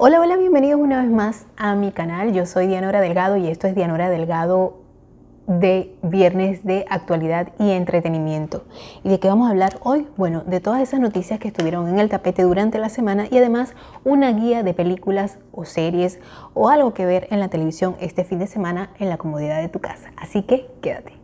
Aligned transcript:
Hola, 0.00 0.20
hola, 0.20 0.36
bienvenidos 0.36 0.80
una 0.80 1.02
vez 1.02 1.10
más 1.10 1.46
a 1.56 1.74
mi 1.74 1.90
canal. 1.90 2.32
Yo 2.32 2.46
soy 2.46 2.68
Dianora 2.68 3.00
Delgado 3.00 3.36
y 3.36 3.48
esto 3.48 3.66
es 3.66 3.74
Dianora 3.74 4.08
Delgado 4.08 4.78
de 5.48 5.92
viernes 6.04 6.64
de 6.64 6.84
actualidad 6.88 7.48
y 7.58 7.72
entretenimiento. 7.72 8.62
¿Y 9.02 9.08
de 9.08 9.18
qué 9.18 9.26
vamos 9.26 9.48
a 9.48 9.50
hablar 9.50 9.80
hoy? 9.82 10.06
Bueno, 10.16 10.44
de 10.46 10.60
todas 10.60 10.82
esas 10.82 11.00
noticias 11.00 11.40
que 11.40 11.48
estuvieron 11.48 11.88
en 11.88 11.98
el 11.98 12.10
tapete 12.10 12.44
durante 12.44 12.78
la 12.78 12.90
semana 12.90 13.26
y 13.28 13.38
además 13.38 13.74
una 14.04 14.30
guía 14.30 14.62
de 14.62 14.72
películas 14.72 15.38
o 15.50 15.64
series 15.64 16.20
o 16.54 16.68
algo 16.68 16.94
que 16.94 17.04
ver 17.04 17.26
en 17.32 17.40
la 17.40 17.48
televisión 17.48 17.96
este 17.98 18.22
fin 18.22 18.38
de 18.38 18.46
semana 18.46 18.90
en 19.00 19.08
la 19.08 19.16
comodidad 19.16 19.60
de 19.60 19.68
tu 19.68 19.80
casa. 19.80 20.12
Así 20.16 20.44
que 20.44 20.70
quédate. 20.80 21.17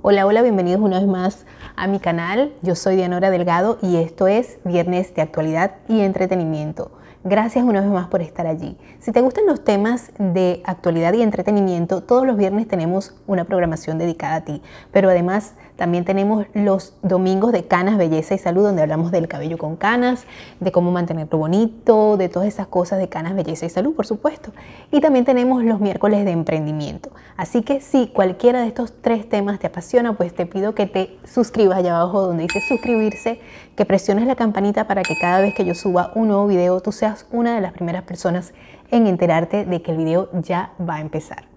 Hola, 0.00 0.26
hola, 0.26 0.42
bienvenidos 0.42 0.80
una 0.80 1.00
vez 1.00 1.08
más 1.08 1.44
a 1.74 1.88
mi 1.88 1.98
canal. 1.98 2.52
Yo 2.62 2.76
soy 2.76 2.94
Dianora 2.94 3.30
Delgado 3.30 3.78
y 3.82 3.96
esto 3.96 4.28
es 4.28 4.58
Viernes 4.62 5.12
de 5.12 5.22
Actualidad 5.22 5.72
y 5.88 6.02
Entretenimiento. 6.02 6.92
Gracias 7.24 7.64
una 7.64 7.80
vez 7.80 7.90
más 7.90 8.06
por 8.06 8.22
estar 8.22 8.46
allí. 8.46 8.76
Si 9.00 9.10
te 9.10 9.20
gustan 9.20 9.46
los 9.46 9.64
temas 9.64 10.12
de 10.20 10.62
actualidad 10.64 11.14
y 11.14 11.22
entretenimiento, 11.22 12.00
todos 12.00 12.24
los 12.24 12.36
viernes 12.36 12.68
tenemos 12.68 13.16
una 13.26 13.42
programación 13.42 13.98
dedicada 13.98 14.36
a 14.36 14.44
ti, 14.44 14.62
pero 14.92 15.10
además 15.10 15.54
también 15.78 16.04
tenemos 16.04 16.46
los 16.54 16.94
domingos 17.02 17.52
de 17.52 17.68
Canas, 17.68 17.98
Belleza 17.98 18.34
y 18.34 18.38
Salud, 18.38 18.64
donde 18.64 18.82
hablamos 18.82 19.12
del 19.12 19.28
cabello 19.28 19.58
con 19.58 19.76
canas, 19.76 20.24
de 20.58 20.72
cómo 20.72 20.90
mantenerlo 20.90 21.38
bonito, 21.38 22.16
de 22.16 22.28
todas 22.28 22.48
esas 22.48 22.66
cosas 22.66 22.98
de 22.98 23.08
Canas, 23.08 23.36
Belleza 23.36 23.64
y 23.64 23.70
Salud, 23.70 23.94
por 23.94 24.04
supuesto. 24.04 24.50
Y 24.90 25.00
también 25.00 25.24
tenemos 25.24 25.62
los 25.62 25.78
miércoles 25.78 26.24
de 26.24 26.32
emprendimiento. 26.32 27.10
Así 27.36 27.62
que 27.62 27.80
si 27.80 28.08
cualquiera 28.08 28.62
de 28.62 28.66
estos 28.66 28.92
tres 29.00 29.28
temas 29.28 29.60
te 29.60 29.68
apasiona, 29.68 30.14
pues 30.14 30.34
te 30.34 30.46
pido 30.46 30.74
que 30.74 30.86
te 30.86 31.16
suscribas 31.24 31.78
allá 31.78 31.96
abajo 31.96 32.22
donde 32.22 32.42
dice 32.42 32.60
suscribirse, 32.60 33.40
que 33.76 33.84
presiones 33.84 34.26
la 34.26 34.34
campanita 34.34 34.88
para 34.88 35.04
que 35.04 35.16
cada 35.16 35.40
vez 35.40 35.54
que 35.54 35.64
yo 35.64 35.76
suba 35.76 36.10
un 36.16 36.26
nuevo 36.26 36.48
video, 36.48 36.80
tú 36.80 36.90
seas 36.90 37.24
una 37.30 37.54
de 37.54 37.60
las 37.60 37.72
primeras 37.72 38.02
personas 38.02 38.52
en 38.90 39.06
enterarte 39.06 39.64
de 39.64 39.80
que 39.80 39.92
el 39.92 39.98
video 39.98 40.28
ya 40.32 40.72
va 40.80 40.96
a 40.96 41.00
empezar. 41.00 41.47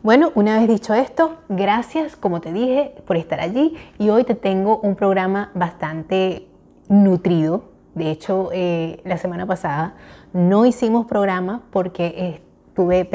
Bueno, 0.00 0.30
una 0.36 0.56
vez 0.60 0.68
dicho 0.68 0.94
esto, 0.94 1.38
gracias, 1.48 2.14
como 2.14 2.40
te 2.40 2.52
dije, 2.52 2.94
por 3.04 3.16
estar 3.16 3.40
allí 3.40 3.74
y 3.98 4.10
hoy 4.10 4.22
te 4.22 4.36
tengo 4.36 4.78
un 4.78 4.94
programa 4.94 5.50
bastante 5.54 6.46
nutrido. 6.88 7.64
De 7.96 8.12
hecho, 8.12 8.50
eh, 8.52 9.00
la 9.04 9.16
semana 9.16 9.44
pasada 9.44 9.94
no 10.32 10.64
hicimos 10.66 11.06
programa 11.06 11.62
porque 11.72 12.40
tuve 12.74 13.08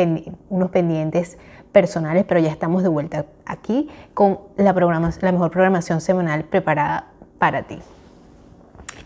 unos 0.49 0.71
pendientes 0.71 1.37
personales, 1.71 2.25
pero 2.27 2.41
ya 2.41 2.51
estamos 2.51 2.83
de 2.83 2.89
vuelta 2.89 3.27
aquí 3.45 3.89
con 4.13 4.39
la, 4.57 4.73
la 4.73 5.31
mejor 5.31 5.51
programación 5.51 6.01
semanal 6.01 6.43
preparada 6.43 7.07
para 7.39 7.63
ti. 7.63 7.79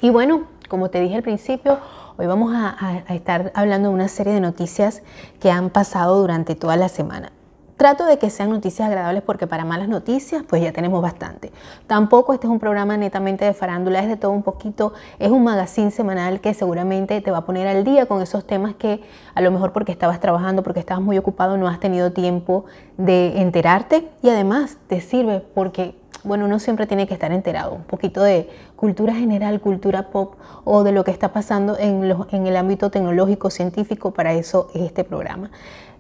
Y 0.01 0.09
bueno, 0.09 0.47
como 0.67 0.89
te 0.89 0.99
dije 0.99 1.15
al 1.15 1.23
principio, 1.23 1.77
hoy 2.17 2.25
vamos 2.25 2.53
a 2.55 3.03
estar 3.09 3.51
hablando 3.53 3.89
de 3.89 3.93
una 3.93 4.07
serie 4.07 4.33
de 4.33 4.41
noticias 4.41 5.03
que 5.39 5.51
han 5.51 5.69
pasado 5.69 6.19
durante 6.19 6.55
toda 6.55 6.75
la 6.75 6.89
semana. 6.89 7.31
Trato 7.77 8.07
de 8.07 8.17
que 8.17 8.31
sean 8.31 8.49
noticias 8.49 8.87
agradables 8.87 9.21
porque 9.21 9.45
para 9.45 9.63
malas 9.63 9.87
noticias 9.87 10.41
pues 10.49 10.63
ya 10.63 10.73
tenemos 10.73 10.99
bastante. 10.99 11.51
Tampoco 11.85 12.33
este 12.33 12.47
es 12.47 12.51
un 12.51 12.59
programa 12.59 12.97
netamente 12.97 13.45
de 13.45 13.53
farándula, 13.53 13.99
es 13.99 14.07
de 14.07 14.17
todo 14.17 14.31
un 14.31 14.41
poquito, 14.41 14.93
es 15.19 15.29
un 15.29 15.43
magazine 15.43 15.91
semanal 15.91 16.41
que 16.41 16.55
seguramente 16.55 17.21
te 17.21 17.29
va 17.29 17.37
a 17.37 17.45
poner 17.45 17.67
al 17.67 17.83
día 17.83 18.07
con 18.07 18.23
esos 18.23 18.47
temas 18.47 18.73
que 18.73 19.01
a 19.35 19.41
lo 19.41 19.51
mejor 19.51 19.73
porque 19.73 19.91
estabas 19.91 20.19
trabajando, 20.19 20.63
porque 20.63 20.79
estabas 20.79 21.03
muy 21.03 21.19
ocupado, 21.19 21.55
no 21.55 21.67
has 21.67 21.79
tenido 21.79 22.11
tiempo 22.13 22.65
de 22.97 23.39
enterarte 23.41 24.09
y 24.23 24.29
además 24.29 24.77
te 24.87 24.99
sirve 24.99 25.41
porque 25.53 25.93
bueno, 26.23 26.45
uno 26.45 26.57
siempre 26.57 26.87
tiene 26.87 27.05
que 27.05 27.13
estar 27.13 27.31
enterado, 27.31 27.75
un 27.75 27.83
poquito 27.83 28.23
de 28.23 28.49
cultura 28.75 29.13
general, 29.13 29.61
cultura 29.61 30.09
pop 30.09 30.33
o 30.65 30.83
de 30.83 30.91
lo 30.91 31.03
que 31.03 31.11
está 31.11 31.31
pasando 31.31 31.77
en, 31.77 32.11
en 32.31 32.47
el 32.47 32.57
ámbito 32.57 32.89
tecnológico, 32.89 33.51
científico, 33.51 34.11
para 34.11 34.33
eso 34.33 34.69
es 34.73 34.81
este 34.81 35.03
programa. 35.03 35.51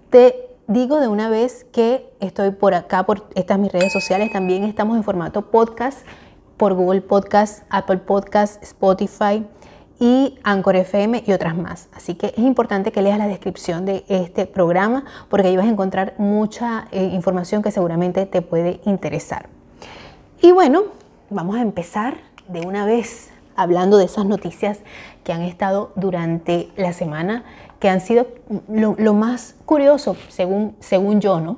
Te 0.09 0.46
digo 0.67 0.99
de 0.99 1.07
una 1.07 1.29
vez 1.29 1.65
que 1.71 2.11
estoy 2.19 2.51
por 2.51 2.73
acá, 2.73 3.05
por 3.05 3.29
estas 3.35 3.57
mis 3.57 3.71
redes 3.71 3.93
sociales. 3.93 4.31
También 4.31 4.63
estamos 4.63 4.97
en 4.97 5.03
formato 5.03 5.49
podcast 5.49 6.05
por 6.57 6.73
Google 6.73 7.01
Podcast, 7.01 7.63
Apple 7.69 7.97
Podcast, 7.97 8.61
Spotify 8.61 9.45
y 9.99 10.37
Anchor 10.43 10.75
FM 10.75 11.23
y 11.25 11.31
otras 11.31 11.55
más. 11.55 11.87
Así 11.93 12.15
que 12.15 12.27
es 12.27 12.39
importante 12.39 12.91
que 12.91 13.01
leas 13.01 13.17
la 13.17 13.27
descripción 13.27 13.85
de 13.85 14.03
este 14.09 14.45
programa 14.45 15.05
porque 15.29 15.47
ahí 15.47 15.55
vas 15.55 15.65
a 15.65 15.69
encontrar 15.69 16.15
mucha 16.17 16.87
eh, 16.91 17.03
información 17.13 17.63
que 17.63 17.71
seguramente 17.71 18.25
te 18.25 18.41
puede 18.41 18.81
interesar. 18.85 19.47
Y 20.41 20.51
bueno, 20.51 20.83
vamos 21.29 21.55
a 21.55 21.61
empezar 21.61 22.17
de 22.47 22.61
una 22.61 22.85
vez 22.85 23.31
hablando 23.55 23.97
de 23.97 24.05
esas 24.05 24.25
noticias 24.25 24.79
que 25.23 25.33
han 25.33 25.41
estado 25.41 25.91
durante 25.95 26.69
la 26.75 26.93
semana 26.93 27.43
que 27.79 27.89
han 27.89 28.01
sido 28.01 28.27
lo, 28.67 29.13
más 29.13 29.55
curioso, 29.65 30.15
según, 30.29 30.75
según 30.79 31.21
yo, 31.21 31.39
¿no? 31.39 31.57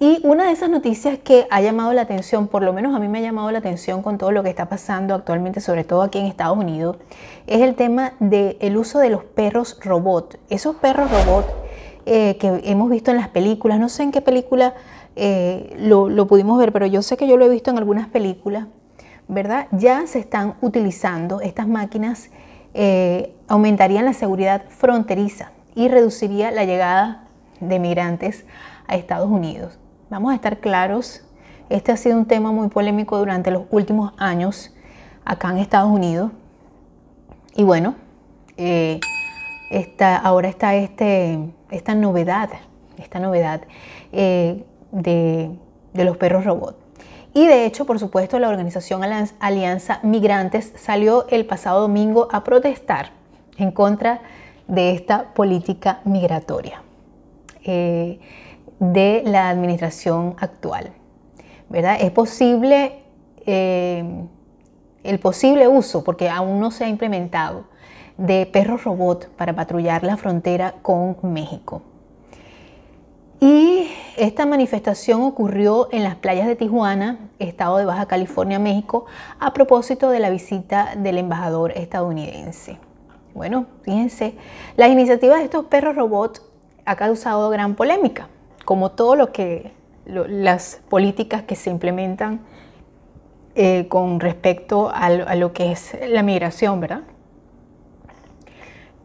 Y 0.00 0.18
una 0.24 0.46
de 0.46 0.52
esas 0.52 0.68
noticias 0.68 1.18
que 1.18 1.46
ha 1.48 1.60
llamado 1.60 1.92
la 1.92 2.02
atención, 2.02 2.48
por 2.48 2.64
lo 2.64 2.72
menos 2.72 2.92
a 2.92 2.98
mí 2.98 3.06
me 3.06 3.18
ha 3.18 3.22
llamado 3.22 3.52
la 3.52 3.58
atención 3.58 4.02
con 4.02 4.18
todo 4.18 4.32
lo 4.32 4.42
que 4.42 4.50
está 4.50 4.68
pasando 4.68 5.14
actualmente, 5.14 5.60
sobre 5.60 5.84
todo 5.84 6.02
aquí 6.02 6.18
en 6.18 6.26
Estados 6.26 6.58
Unidos, 6.58 6.96
es 7.46 7.60
el 7.60 7.76
tema 7.76 8.14
del 8.18 8.76
uso 8.76 8.98
de 8.98 9.10
los 9.10 9.22
perros 9.22 9.78
robot. 9.80 10.40
Esos 10.50 10.74
perros 10.74 11.08
robot 11.08 11.46
eh, 12.04 12.36
que 12.38 12.62
hemos 12.64 12.90
visto 12.90 13.12
en 13.12 13.16
las 13.16 13.28
películas, 13.28 13.78
no 13.78 13.88
sé 13.88 14.02
en 14.02 14.10
qué 14.10 14.20
película 14.20 14.74
eh, 15.14 15.76
lo, 15.78 16.08
lo, 16.08 16.26
pudimos 16.26 16.58
ver, 16.58 16.72
pero 16.72 16.86
yo 16.86 17.00
sé 17.02 17.16
que 17.16 17.28
yo 17.28 17.36
lo 17.36 17.44
he 17.44 17.48
visto 17.48 17.70
en 17.70 17.78
algunas 17.78 18.08
películas, 18.08 18.66
¿verdad? 19.28 19.68
Ya 19.70 20.04
se 20.08 20.18
están 20.18 20.54
utilizando 20.62 21.40
estas 21.40 21.68
máquinas 21.68 22.30
eh, 22.74 23.34
aumentarían 23.48 24.04
la 24.04 24.12
seguridad 24.12 24.64
fronteriza 24.68 25.52
y 25.74 25.88
reduciría 25.88 26.50
la 26.50 26.64
llegada 26.64 27.24
de 27.60 27.78
migrantes 27.78 28.44
a 28.86 28.96
Estados 28.96 29.30
Unidos. 29.30 29.78
Vamos 30.10 30.32
a 30.32 30.34
estar 30.34 30.58
claros, 30.58 31.24
este 31.70 31.92
ha 31.92 31.96
sido 31.96 32.18
un 32.18 32.26
tema 32.26 32.52
muy 32.52 32.68
polémico 32.68 33.18
durante 33.18 33.50
los 33.50 33.64
últimos 33.70 34.12
años 34.18 34.74
acá 35.24 35.50
en 35.50 35.58
Estados 35.58 35.90
Unidos. 35.90 36.30
Y 37.54 37.62
bueno, 37.62 37.94
eh, 38.56 39.00
ahora 40.22 40.48
está 40.48 40.74
este, 40.74 41.38
esta 41.70 41.94
novedad, 41.94 42.50
esta 42.98 43.20
novedad 43.20 43.62
eh, 44.12 44.64
de, 44.90 45.50
de 45.94 46.04
los 46.04 46.16
perros 46.16 46.44
robots. 46.44 46.81
Y 47.34 47.46
de 47.46 47.64
hecho, 47.64 47.86
por 47.86 47.98
supuesto, 47.98 48.38
la 48.38 48.48
organización 48.48 49.02
Alianza 49.40 50.00
Migrantes 50.02 50.72
salió 50.76 51.26
el 51.28 51.46
pasado 51.46 51.80
domingo 51.80 52.28
a 52.30 52.44
protestar 52.44 53.10
en 53.56 53.70
contra 53.70 54.20
de 54.68 54.92
esta 54.92 55.32
política 55.34 56.00
migratoria 56.04 56.82
eh, 57.64 58.20
de 58.78 59.22
la 59.24 59.48
administración 59.48 60.36
actual. 60.38 60.92
¿verdad? 61.68 61.96
Es 62.00 62.10
posible 62.10 63.02
eh, 63.46 64.04
el 65.02 65.18
posible 65.18 65.68
uso, 65.68 66.04
porque 66.04 66.28
aún 66.28 66.60
no 66.60 66.70
se 66.70 66.84
ha 66.84 66.88
implementado, 66.88 67.64
de 68.18 68.46
perros 68.46 68.84
robot 68.84 69.30
para 69.36 69.54
patrullar 69.54 70.04
la 70.04 70.16
frontera 70.16 70.74
con 70.82 71.16
México. 71.22 71.82
Y 73.42 73.88
esta 74.16 74.46
manifestación 74.46 75.22
ocurrió 75.22 75.88
en 75.90 76.04
las 76.04 76.14
playas 76.14 76.46
de 76.46 76.54
Tijuana, 76.54 77.18
estado 77.40 77.78
de 77.78 77.84
Baja 77.84 78.06
California, 78.06 78.60
México, 78.60 79.06
a 79.40 79.52
propósito 79.52 80.10
de 80.10 80.20
la 80.20 80.30
visita 80.30 80.94
del 80.96 81.18
embajador 81.18 81.72
estadounidense. 81.72 82.78
Bueno, 83.34 83.66
fíjense, 83.82 84.36
la 84.76 84.86
iniciativa 84.86 85.38
de 85.38 85.42
estos 85.42 85.64
perros 85.64 85.96
robots 85.96 86.40
ha 86.84 86.94
causado 86.94 87.50
gran 87.50 87.74
polémica, 87.74 88.28
como 88.64 88.92
todo 88.92 89.16
lo 89.16 89.32
que 89.32 89.72
las 90.06 90.80
políticas 90.88 91.42
que 91.42 91.56
se 91.56 91.70
implementan 91.70 92.42
eh, 93.56 93.88
con 93.88 94.20
respecto 94.20 94.88
a 94.94 95.10
lo, 95.34 95.52
que 95.52 95.72
es 95.72 95.98
la 96.06 96.22
migración, 96.22 96.78
¿verdad? 96.78 97.00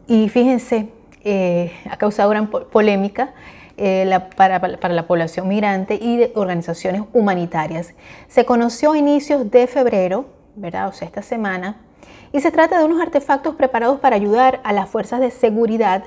Y 0.06 0.28
fíjense, 0.28 0.92
eh, 1.24 1.72
ha 1.90 1.96
causado 1.96 2.30
gran 2.30 2.46
polémica 2.46 3.34
eh, 3.80 4.20
para, 4.36 4.58
la 4.88 5.06
población 5.06 5.46
migrante 5.46 5.94
y 5.94 6.16
de 6.16 6.32
organizaciones 6.34 7.02
humanitarias. 7.12 7.94
Se 8.26 8.44
conoció 8.44 8.92
a 8.92 8.98
inicios 8.98 9.50
de 9.52 9.68
febrero, 9.68 10.26
¿verdad? 10.56 10.88
O 10.88 10.92
sea, 10.92 11.06
esta 11.06 11.22
semana, 11.22 11.76
y 12.32 12.40
se 12.40 12.50
trata 12.50 12.78
de 12.78 12.84
unos 12.84 13.00
artefactos 13.00 13.54
preparados 13.54 14.00
para 14.00 14.16
ayudar 14.16 14.60
a 14.64 14.72
las 14.72 14.88
fuerzas 14.88 15.20
de 15.20 15.30
seguridad 15.30 16.06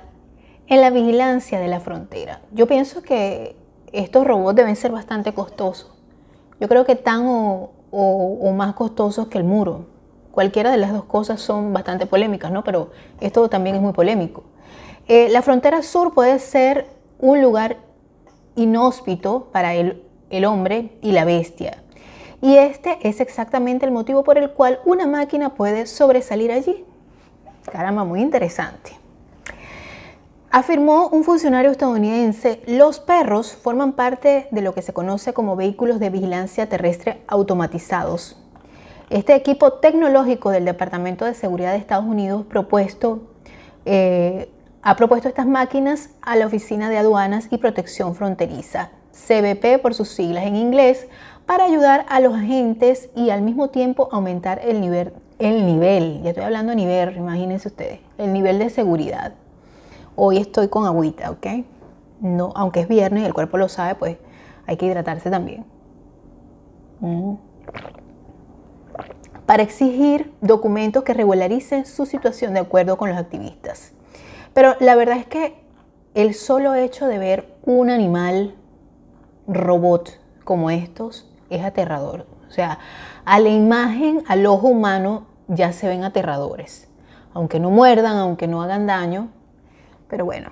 en 0.68 0.82
la 0.82 0.90
vigilancia 0.90 1.60
de 1.62 1.70
la 1.70 1.80
frontera. 1.80 2.42
Yo 2.52 2.68
pienso 2.68 3.02
que 3.02 3.56
estos 3.94 4.28
robots 4.28 4.58
deben 4.58 4.76
ser 4.76 4.92
bastante 4.92 5.34
costosos. 5.34 5.92
Yo 6.60 6.68
creo 6.68 6.86
que 6.86 6.96
tan 6.96 7.24
o, 7.26 8.52
más 8.54 8.74
costosos 8.74 9.28
que 9.28 9.38
el 9.38 9.46
muro. 9.46 9.86
Cualquiera 10.32 10.72
de 10.72 10.78
las 10.78 10.92
dos 10.92 11.06
cosas 11.06 11.40
son 11.40 11.72
bastante 11.72 12.06
polémicas, 12.06 12.52
¿no? 12.52 12.66
Pero 12.66 12.92
esto 13.22 13.50
también 13.50 13.78
es 13.78 13.82
muy 13.82 13.94
polémico. 13.94 14.44
Eh, 15.08 15.30
la 15.30 15.42
frontera 15.42 15.82
sur 15.82 16.14
puede 16.14 16.38
ser 16.40 17.01
un 17.22 17.42
lugar 17.42 17.78
inhóspito 18.56 19.50
para 19.52 19.74
el, 19.76 20.04
el 20.30 20.46
hombre 20.46 20.98
y 21.02 21.14
la 21.14 21.24
bestia. 21.24 21.82
Y 22.42 22.58
este 22.58 22.98
es 23.08 23.22
exactamente 23.22 23.86
el 23.86 23.92
motivo 23.92 24.24
por 24.24 24.38
el 24.38 24.52
cual 24.52 24.80
una 24.84 25.08
máquina 25.08 25.54
puede 25.54 25.86
sobresalir 25.86 26.52
allí. 26.52 26.84
Caramba, 27.72 28.04
muy 28.04 28.22
interesante. 28.22 29.02
Afirmó 30.50 31.08
un 31.08 31.24
funcionario 31.24 31.72
estadounidense, 31.72 32.62
los 32.68 33.00
perros 33.00 33.54
forman 33.54 33.94
parte 33.94 34.50
de 34.52 34.62
lo 34.62 34.74
que 34.74 34.82
se 34.82 34.92
conoce 34.92 35.32
como 35.32 35.56
vehículos 35.56 36.00
de 36.02 36.10
vigilancia 36.10 36.68
terrestre 36.68 37.22
automatizados. 37.28 38.38
Este 39.10 39.34
equipo 39.36 39.74
tecnológico 39.74 40.50
del 40.50 40.66
Departamento 40.66 41.24
de 41.24 41.36
Seguridad 41.36 41.72
de 41.72 41.78
Estados 41.78 42.06
Unidos 42.06 42.46
propuesto, 42.48 43.30
eh, 43.86 44.50
ha 44.84 44.96
propuesto 44.96 45.30
estas 45.30 45.46
máquinas 45.46 46.10
a 46.22 46.36
la 46.36 46.48
Oficina 46.48 46.90
de 46.90 46.98
Aduanas 46.98 47.48
y 47.52 47.58
Protección 47.58 48.16
Fronteriza, 48.16 48.90
CBP 49.12 49.80
por 49.82 49.94
sus 49.94 50.10
siglas 50.10 50.46
en 50.46 50.56
inglés, 50.56 51.08
para 51.46 51.66
ayudar 51.66 52.06
a 52.10 52.20
los 52.20 52.34
agentes 52.34 53.10
y 53.16 53.30
al 53.30 53.42
mismo 53.42 53.70
tiempo 53.70 54.10
aumentar 54.12 54.60
el 54.64 54.82
nivel, 54.82 55.14
el 55.38 55.66
nivel, 55.66 56.22
ya 56.24 56.30
estoy 56.30 56.46
hablando 56.46 56.72
de 56.72 56.78
nivel, 56.78 57.16
imagínense 57.16 57.68
ustedes, 57.68 58.00
el 58.18 58.34
nivel 58.34 58.58
de 58.58 58.70
seguridad. 58.70 59.34
Hoy 60.16 60.38
estoy 60.38 60.68
con 60.68 60.86
agüita, 60.86 61.30
¿ok? 61.32 61.48
No, 62.20 62.52
aunque 62.56 62.82
es 62.82 62.88
viernes 62.88 63.24
y 63.24 63.26
el 63.26 63.34
cuerpo 63.34 63.58
lo 63.58 63.70
sabe, 63.70 63.96
pues 63.96 64.18
hay 64.66 64.78
que 64.78 64.86
hidratarse 64.86 65.30
también. 65.30 65.66
Mm. 67.00 67.36
Para 69.46 69.64
exigir 69.64 70.34
documentos 70.42 71.04
que 71.04 71.14
regularicen 71.14 71.86
su 71.86 72.06
situación 72.06 72.54
de 72.54 72.62
acuerdo 72.62 72.98
con 72.98 73.10
los 73.10 73.18
activistas. 73.18 73.94
Pero 74.54 74.76
la 74.80 74.96
verdad 74.96 75.18
es 75.18 75.26
que 75.26 75.62
el 76.14 76.34
solo 76.34 76.76
hecho 76.76 77.08
de 77.08 77.18
ver 77.18 77.56
un 77.66 77.90
animal 77.90 78.56
robot 79.48 80.20
como 80.44 80.70
estos 80.70 81.30
es 81.50 81.64
aterrador. 81.64 82.26
O 82.48 82.52
sea, 82.52 82.80
a 83.24 83.40
la 83.40 83.50
imagen, 83.50 84.24
al 84.28 84.46
ojo 84.46 84.68
humano, 84.68 85.28
ya 85.48 85.72
se 85.72 85.88
ven 85.88 86.04
aterradores. 86.04 86.90
Aunque 87.34 87.60
no 87.60 87.70
muerdan, 87.70 88.18
aunque 88.18 88.48
no 88.48 88.62
hagan 88.62 88.88
daño. 88.88 89.30
Pero 90.10 90.26
bueno, 90.26 90.50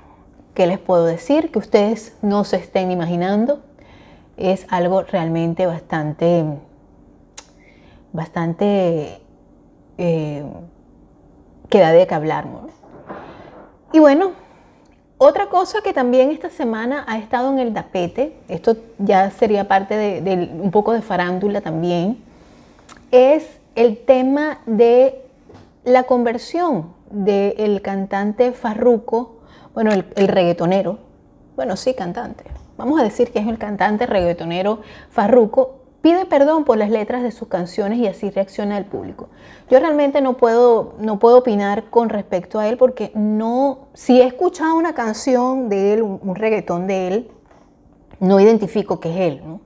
¿qué 0.54 0.66
les 0.66 0.80
puedo 0.80 1.06
decir? 1.06 1.52
Que 1.52 1.60
ustedes 1.60 2.18
no 2.22 2.45
se 2.45 2.56
estén 2.57 2.92
imaginando. 2.92 3.63
Es 4.38 4.66
algo 4.69 5.02
realmente 5.02 5.66
bastante, 5.66 6.45
bastante 8.13 9.22
eh, 9.98 10.45
que 11.68 11.80
da 11.80 11.92
de 11.92 12.07
que 12.07 12.16
hablar. 12.16 12.48
Y 13.92 14.00
bueno, 14.00 14.32
otra 15.18 15.48
cosa 15.48 15.82
que 15.82 15.94
también 15.94 16.32
esta 16.32 16.50
semana 16.50 17.04
ha 17.08 17.18
estado 17.18 17.52
en 17.52 17.60
el 17.60 17.74
tapete, 17.74 18.38
esto 18.48 18.78
ya 19.00 19.32
sería 19.32 19.68
parte 19.68 19.96
de, 19.96 20.50
un 20.62 20.72
poco 20.72 20.94
de 20.94 21.02
farándula 21.02 21.62
también, 21.62 22.24
es 23.12 23.60
el 23.76 23.98
tema 23.98 24.60
de 24.66 25.22
la 25.84 26.04
conversión 26.04 26.94
del 27.10 27.82
cantante 27.82 28.52
Farruko, 28.52 29.40
bueno, 29.74 29.92
el, 29.92 30.06
el, 30.16 30.28
reggaetonero, 30.28 31.00
bueno, 31.56 31.76
sí, 31.76 31.96
cantante, 31.96 32.46
vamos 32.78 33.00
a 33.00 33.04
decir 33.04 33.32
que 33.32 33.40
es 33.40 33.48
el 33.48 33.58
cantante 33.58 34.06
reggaetonero 34.06 34.82
Farruko, 35.10 35.79
pide 36.01 36.25
perdón 36.25 36.63
por 36.63 36.78
las 36.78 36.90
letras 36.90 37.24
de 37.24 37.31
sus 37.31 37.48
canciones 37.48 38.00
y 38.00 38.07
así 38.07 38.30
reacciona 38.30 38.78
el 38.78 38.86
público. 38.86 39.30
Yo 39.69 39.80
realmente 39.80 40.22
no 40.22 40.38
puedo, 40.38 40.96
no 41.00 41.19
puedo 41.19 41.40
opinar 41.40 41.90
con 41.90 42.10
respecto 42.10 42.60
a 42.60 42.68
él 42.68 42.78
porque 42.78 43.12
no, 43.16 43.90
si 43.94 44.22
he 44.22 44.25
escuchado 44.25 44.75
una 44.75 44.94
canción 44.94 45.69
de 45.69 45.94
él, 45.94 46.01
un, 46.01 46.36
reggaetón 46.36 46.88
de 46.88 47.07
él, 47.07 47.31
no 48.19 48.40
identifico 48.40 49.00
que 49.00 49.12
es 49.12 49.34
él, 49.34 49.42
¿no? 49.46 49.62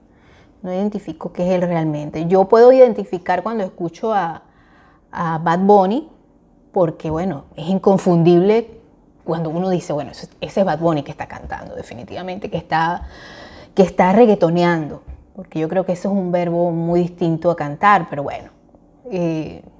No 0.61 0.73
identifico 0.73 1.33
que 1.33 1.45
es 1.45 1.53
él 1.55 1.61
realmente. 1.61 2.25
Yo 2.27 2.45
puedo 2.45 2.71
identificar 2.71 3.43
cuando 3.43 3.63
escucho 3.63 4.13
a, 4.13 4.43
a 5.11 5.37
Bad 5.39 5.59
Bunny, 5.59 6.09
porque 6.71 7.09
bueno, 7.09 7.45
es 7.55 7.67
inconfundible 7.67 8.79
cuando 9.25 9.49
uno 9.49 9.69
dice, 9.69 9.93
bueno, 9.93 10.11
ese 10.11 10.29
es 10.41 10.65
Bad 10.65 10.79
Bunny 10.79 11.03
que 11.03 11.11
está 11.11 11.27
cantando, 11.27 11.75
definitivamente, 11.75 12.49
que 12.49 12.57
está, 12.57 13.07
que 13.75 13.83
está 13.83 14.13
reggaetoneando 14.13 15.03
porque 15.35 15.59
yo 15.59 15.67
creo 15.69 15.85
que 15.85 15.93
eso 15.93 16.09
es 16.09 16.15
un 16.15 16.31
verbo 16.31 16.71
muy 16.71 17.01
distinto 17.01 17.49
a 17.49 17.55
cantar, 17.55 18.07
pero 18.09 18.23
bueno, 18.23 18.49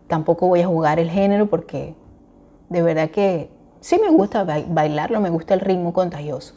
tampoco 0.07 0.47
voy 0.47 0.61
a 0.61 0.67
jugar 0.67 0.99
el 0.99 1.09
género 1.09 1.47
porque 1.47 1.95
de 2.69 2.81
verdad 2.81 3.09
que 3.09 3.49
sí 3.79 3.99
me 3.99 4.09
gusta 4.09 4.43
bailarlo, 4.43 5.19
me 5.21 5.29
gusta 5.29 5.53
el 5.53 5.59
ritmo 5.59 5.93
contagioso. 5.93 6.55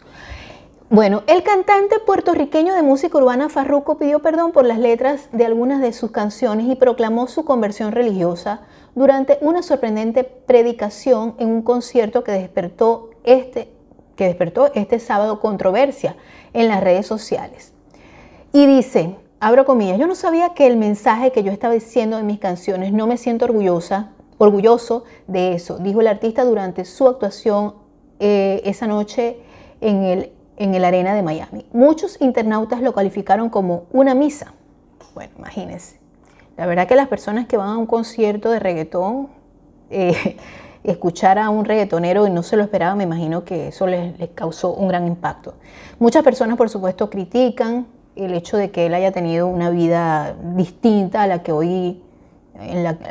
Bueno, 0.88 1.24
el 1.26 1.42
cantante 1.42 1.98
puertorriqueño 1.98 2.72
de 2.72 2.82
música 2.82 3.18
urbana 3.18 3.48
Farruko 3.48 3.98
pidió 3.98 4.20
perdón 4.20 4.52
por 4.52 4.64
las 4.64 4.78
letras 4.78 5.28
de 5.32 5.44
algunas 5.44 5.80
de 5.80 5.92
sus 5.92 6.12
canciones 6.12 6.68
y 6.68 6.76
proclamó 6.76 7.26
su 7.26 7.44
conversión 7.44 7.90
religiosa 7.90 8.60
durante 8.94 9.36
una 9.40 9.64
sorprendente 9.64 10.22
predicación 10.22 11.34
en 11.38 11.48
un 11.48 11.62
concierto 11.62 12.22
que 12.22 12.30
despertó 12.30 13.10
este, 13.24 13.68
que 14.14 14.26
despertó 14.26 14.70
este 14.74 15.00
sábado 15.00 15.40
controversia 15.40 16.16
en 16.52 16.68
las 16.68 16.80
redes 16.80 17.04
sociales. 17.06 17.72
Y 18.52 18.66
dice, 18.66 19.16
abro 19.40 19.64
comillas, 19.64 19.98
yo 19.98 20.06
no 20.06 20.14
sabía 20.14 20.54
que 20.54 20.66
el 20.66 20.76
mensaje 20.76 21.32
que 21.32 21.42
yo 21.42 21.52
estaba 21.52 21.74
diciendo 21.74 22.18
en 22.18 22.26
mis 22.26 22.38
canciones, 22.38 22.92
no 22.92 23.06
me 23.06 23.16
siento 23.16 23.44
orgullosa, 23.44 24.12
orgulloso 24.38 25.04
de 25.26 25.54
eso, 25.54 25.78
dijo 25.78 26.00
el 26.00 26.06
artista 26.06 26.44
durante 26.44 26.84
su 26.84 27.06
actuación 27.06 27.74
eh, 28.18 28.62
esa 28.64 28.86
noche 28.86 29.38
en 29.80 30.02
el, 30.04 30.32
en 30.56 30.74
el 30.74 30.84
Arena 30.84 31.14
de 31.14 31.22
Miami. 31.22 31.66
Muchos 31.72 32.20
internautas 32.20 32.80
lo 32.80 32.92
calificaron 32.92 33.50
como 33.50 33.84
una 33.92 34.14
misa. 34.14 34.54
Bueno, 35.14 35.32
imagínense. 35.38 35.98
La 36.56 36.66
verdad 36.66 36.88
que 36.88 36.96
las 36.96 37.08
personas 37.08 37.46
que 37.46 37.56
van 37.56 37.68
a 37.68 37.76
un 37.76 37.86
concierto 37.86 38.50
de 38.50 38.58
reggaetón, 38.58 39.28
eh, 39.90 40.36
escuchar 40.84 41.38
a 41.38 41.50
un 41.50 41.64
reggaetonero 41.64 42.26
y 42.26 42.30
no 42.30 42.42
se 42.42 42.56
lo 42.56 42.62
esperaban, 42.62 42.96
me 42.96 43.04
imagino 43.04 43.44
que 43.44 43.68
eso 43.68 43.86
les, 43.86 44.18
les 44.18 44.30
causó 44.30 44.72
un 44.72 44.88
gran 44.88 45.06
impacto. 45.06 45.54
Muchas 45.98 46.22
personas, 46.22 46.56
por 46.56 46.70
supuesto, 46.70 47.10
critican 47.10 47.86
el 48.16 48.34
hecho 48.34 48.56
de 48.56 48.70
que 48.70 48.86
él 48.86 48.94
haya 48.94 49.12
tenido 49.12 49.46
una 49.46 49.70
vida 49.70 50.34
distinta 50.54 51.22
a 51.22 51.26
la 51.26 51.42
que 51.42 51.52
hoy, 51.52 52.02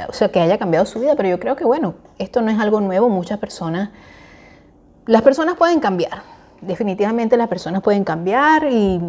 o 0.09 0.13
sea, 0.13 0.29
que 0.29 0.39
haya 0.39 0.57
cambiado 0.57 0.85
su 0.85 0.99
vida, 0.99 1.15
pero 1.15 1.29
yo 1.29 1.39
creo 1.39 1.55
que 1.55 1.63
bueno, 1.63 1.93
esto 2.17 2.41
no 2.41 2.51
es 2.51 2.59
algo 2.59 2.81
nuevo, 2.81 3.07
muchas 3.07 3.37
personas, 3.37 3.89
las 5.05 5.21
personas 5.21 5.55
pueden 5.55 5.79
cambiar, 5.79 6.23
definitivamente 6.61 7.37
las 7.37 7.47
personas 7.47 7.81
pueden 7.81 8.03
cambiar 8.03 8.65
y, 8.69 8.99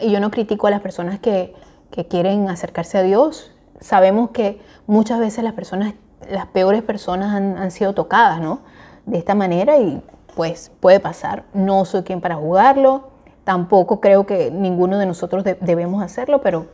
yo 0.00 0.18
no 0.18 0.32
critico 0.32 0.66
a 0.66 0.70
las 0.70 0.80
personas 0.80 1.20
que, 1.20 1.54
que 1.92 2.06
quieren 2.06 2.48
acercarse 2.48 2.98
a 2.98 3.02
Dios, 3.02 3.52
sabemos 3.78 4.30
que 4.30 4.60
muchas 4.88 5.20
veces 5.20 5.44
las 5.44 5.52
personas, 5.52 5.94
las 6.28 6.46
peores 6.46 6.82
personas 6.82 7.32
han, 7.32 7.56
han 7.58 7.70
sido 7.70 7.94
tocadas, 7.94 8.40
¿no? 8.40 8.62
De 9.06 9.18
esta 9.18 9.36
manera 9.36 9.78
y 9.78 10.02
pues 10.34 10.72
puede 10.80 10.98
pasar, 10.98 11.44
no 11.52 11.84
soy 11.84 12.02
quien 12.02 12.20
para 12.20 12.34
jugarlo, 12.34 13.13
Tampoco 13.44 14.00
creo 14.00 14.26
que 14.26 14.50
ninguno 14.50 14.98
de 14.98 15.06
nosotros 15.06 15.44
debemos 15.60 16.02
hacerlo, 16.02 16.40
pero 16.40 16.66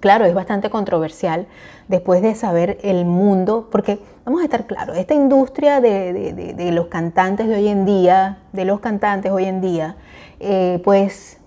claro, 0.00 0.24
es 0.24 0.34
bastante 0.34 0.70
controversial 0.70 1.46
después 1.88 2.22
de 2.22 2.34
saber 2.34 2.78
el 2.82 3.04
mundo, 3.04 3.68
porque 3.70 4.00
vamos 4.24 4.40
a 4.40 4.44
estar 4.44 4.66
claros, 4.66 4.96
esta 4.96 5.14
industria 5.14 5.80
de, 5.80 6.70
los 6.72 6.86
cantantes 6.86 7.48
de 7.48 7.56
hoy 7.56 7.68
en 7.68 7.84
día, 7.84 8.38
de 8.52 8.64
los 8.64 8.80
cantantes 8.80 9.30
hoy 9.30 9.44
en 9.44 9.60
día, 9.60 9.96
eh, 10.40 10.80
pues 10.84 11.38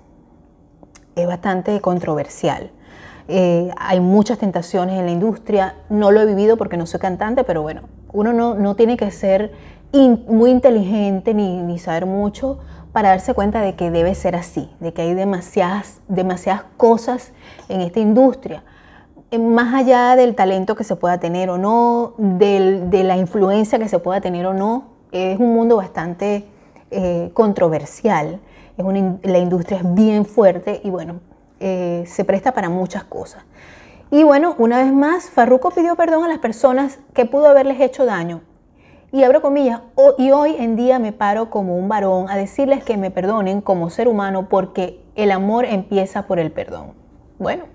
es 1.16 1.28
bastante 1.28 1.82
controversial. 1.82 2.72
Eh, 3.28 3.72
hay 3.78 4.00
muchas 4.00 4.40
tentaciones 4.40 4.98
en 4.98 5.06
la 5.06 5.12
industria, 5.12 5.76
no 5.90 6.12
lo 6.12 6.22
he 6.22 6.26
vivido 6.26 6.58
porque 6.58 6.78
no 6.78 6.86
soy 6.86 7.00
cantante, 7.00 7.44
pero 7.44 7.62
bueno, 7.62 7.84
uno 8.12 8.34
no, 8.34 8.76
tiene 8.76 8.98
que 8.98 9.12
ser 9.12 9.52
muy 10.28 10.52
inteligente 10.52 11.34
ni, 11.34 11.62
ni 11.62 11.78
saber 11.80 12.06
mucho 12.06 12.60
para 13.00 13.12
darse 13.12 13.34
cuenta 13.34 13.62
de 13.62 13.76
que 13.76 13.92
debe 13.92 14.14
ser 14.14 14.36
así, 14.36 14.70
de 14.82 14.92
que 14.92 15.04
hay 15.04 15.14
demasiadas, 15.14 16.02
demasiadas 16.10 16.64
cosas 16.76 17.32
en 17.70 17.80
esta 17.80 18.02
industria. 18.02 18.62
Más 19.40 19.74
allá 19.74 20.18
del 20.18 20.36
talento 20.36 20.76
que 20.76 20.84
se 20.84 20.98
pueda 20.98 21.18
tener 21.18 21.50
o 21.50 21.58
no, 21.58 22.14
de 22.18 23.02
la 23.06 23.16
influencia 23.16 23.80
que 23.80 23.88
se 23.88 24.00
pueda 24.00 24.20
tener 24.20 24.46
o 24.46 24.54
no, 24.54 24.90
es 25.14 25.40
un 25.40 25.54
mundo 25.54 25.78
bastante 25.78 26.46
eh, 26.92 27.32
controversial. 27.34 28.42
Es 28.78 28.86
la 29.24 29.38
industria 29.38 29.78
es 29.78 29.94
bien 29.94 30.26
fuerte 30.26 30.82
y 30.84 30.90
bueno, 30.90 31.22
eh, 31.62 32.04
se 32.06 32.26
presta 32.26 32.52
para 32.52 32.68
muchas 32.68 33.06
cosas. 33.06 33.46
Y 34.12 34.26
bueno, 34.26 34.56
una 34.58 34.84
vez 34.84 34.92
más, 34.92 35.30
Farruko 35.30 35.72
pidió 35.72 35.96
perdón 35.96 36.26
a 36.26 36.28
las 36.28 36.40
personas 36.40 37.00
que 37.14 37.26
pudo 37.26 37.48
haberles 37.48 37.80
hecho 37.80 38.06
daño 38.06 38.42
y 39.12 39.24
abro 39.24 39.42
comillas, 39.42 39.82
y 40.18 40.32
hoy 40.32 40.56
en 40.60 40.76
día 40.76 41.00
me 41.00 41.12
paro 41.12 41.50
como 41.50 41.78
un 41.78 41.90
varón 41.90 42.30
a 42.30 42.38
decirles 42.38 42.84
que 42.84 42.98
me 42.98 43.12
perdonen 43.12 43.62
como 43.62 43.90
ser 43.90 44.08
humano 44.08 44.48
porque 44.50 45.02
el 45.16 45.32
amor 45.32 45.66
empieza 45.66 46.28
por 46.28 46.40
el 46.40 46.52
perdón. 46.52 46.94
Bueno, 47.40 47.66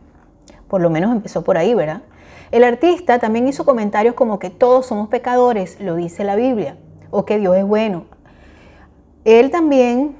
por 0.68 0.80
lo 0.80 0.90
menos 0.90 1.10
empezó 1.12 1.42
por 1.42 1.58
ahí, 1.58 1.74
¿verdad? 1.74 2.02
El 2.50 2.62
artista 2.62 3.18
también 3.18 3.48
hizo 3.48 3.64
comentarios 3.64 4.14
como 4.14 4.38
que 4.38 4.50
todos 4.50 4.86
somos 4.86 5.08
pecadores, 5.08 5.80
lo 5.80 5.96
dice 5.96 6.22
la 6.22 6.36
Biblia, 6.36 6.76
o 7.10 7.24
que 7.24 7.38
Dios 7.38 7.56
es 7.56 7.64
bueno. 7.64 8.04
Él 9.24 9.50
también 9.50 10.16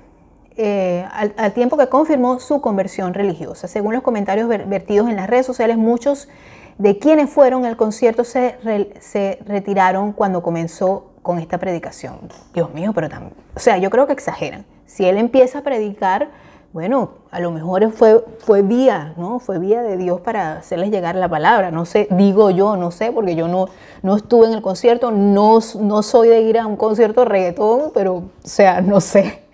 eh, 0.56 1.04
al, 1.12 1.52
tiempo 1.52 1.76
que 1.76 1.88
confirmó 1.88 2.38
su 2.38 2.61
conversión 2.61 3.14
religiosa. 3.14 3.68
Según 3.68 3.94
los 3.94 4.02
comentarios 4.02 4.49
vertidos 4.49 5.09
en 5.09 5.16
las 5.16 5.28
redes 5.28 5.47
sociales, 5.47 5.76
muchos 5.76 6.28
de 6.78 6.98
quienes 6.98 7.30
fueron 7.30 7.64
al 7.64 7.76
concierto 7.76 8.24
se, 8.24 8.56
se 9.00 9.38
retiraron 9.46 10.12
cuando 10.12 10.42
comenzó 10.42 11.12
con 11.22 11.38
esta 11.38 11.58
predicación. 11.58 12.18
Dios 12.52 12.72
mío, 12.74 12.92
pero 12.94 13.08
también, 13.08 13.32
o 13.54 13.58
sea, 13.58 13.78
yo 13.78 13.90
creo 13.90 14.06
que 14.06 14.12
exageran. 14.12 14.66
Si 14.86 15.04
él 15.04 15.16
empieza 15.16 15.60
a 15.60 15.62
predicar, 15.62 16.28
bueno, 16.74 17.10
a 17.30 17.40
lo 17.40 17.52
mejor 17.52 17.90
fue, 17.92 18.24
fue 18.40 18.62
vía, 18.62 19.14
¿no? 19.16 19.38
Fue 19.38 19.58
vía 19.58 19.82
de 19.82 19.96
Dios 19.96 20.20
para 20.20 20.58
hacerles 20.58 20.90
llegar 20.90 21.14
la 21.14 21.28
palabra. 21.28 21.70
No 21.70 21.84
sé, 21.84 22.08
digo 22.10 22.50
yo, 22.50 22.76
no 22.76 22.90
sé, 22.90 23.12
porque 23.12 23.36
yo 23.36 23.46
no, 23.46 23.68
no 24.02 24.16
estuve 24.16 24.48
en 24.48 24.54
el 24.54 24.60
concierto, 24.60 25.10
no, 25.12 25.60
no 25.80 26.02
soy 26.02 26.28
de 26.28 26.40
ir 26.40 26.58
a 26.58 26.66
un 26.66 26.76
concierto 26.76 27.20
de 27.20 27.26
reggaetón, 27.26 27.92
pero, 27.94 28.14
o 28.16 28.30
sea, 28.42 28.80
no 28.80 29.00
sé. 29.00 29.44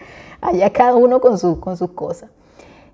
Allá 0.40 0.70
cada 0.72 0.94
uno 0.96 1.20
con, 1.20 1.38
con 1.60 1.76
sus 1.76 1.90
cosas. 1.90 2.30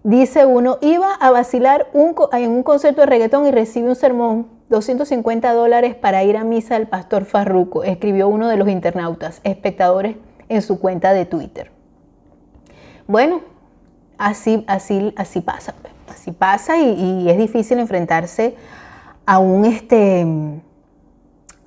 Dice 0.07 0.47
uno, 0.47 0.79
iba 0.83 1.13
a 1.15 1.33
vacilar 1.33 1.89
un, 1.93 2.15
en 2.31 2.53
un 2.53 2.63
concierto 2.63 3.01
de 3.01 3.09
reggaetón 3.09 3.45
y 3.45 3.51
recibe 3.51 3.89
un 3.89 3.97
sermón, 3.97 4.47
250 4.69 5.53
dólares 5.53 5.97
para 5.97 6.23
ir 6.23 6.37
a 6.37 6.45
misa 6.45 6.79
del 6.79 6.87
pastor 6.87 7.25
Farruco, 7.25 7.83
escribió 7.83 8.29
uno 8.29 8.47
de 8.47 8.57
los 8.57 8.69
internautas, 8.69 9.41
espectadores 9.43 10.15
en 10.49 10.63
su 10.63 10.79
cuenta 10.79 11.13
de 11.13 11.27
Twitter. 11.27 11.73
Bueno, 13.09 13.41
así, 14.17 14.63
así, 14.69 15.13
así 15.17 15.41
pasa, 15.41 15.75
así 16.09 16.31
pasa 16.31 16.79
y, 16.79 17.29
es 17.29 17.37
difícil 17.37 17.81
enfrentarse 17.81 18.55
a 19.27 19.41
un, 19.41 19.65
este, 19.65 20.25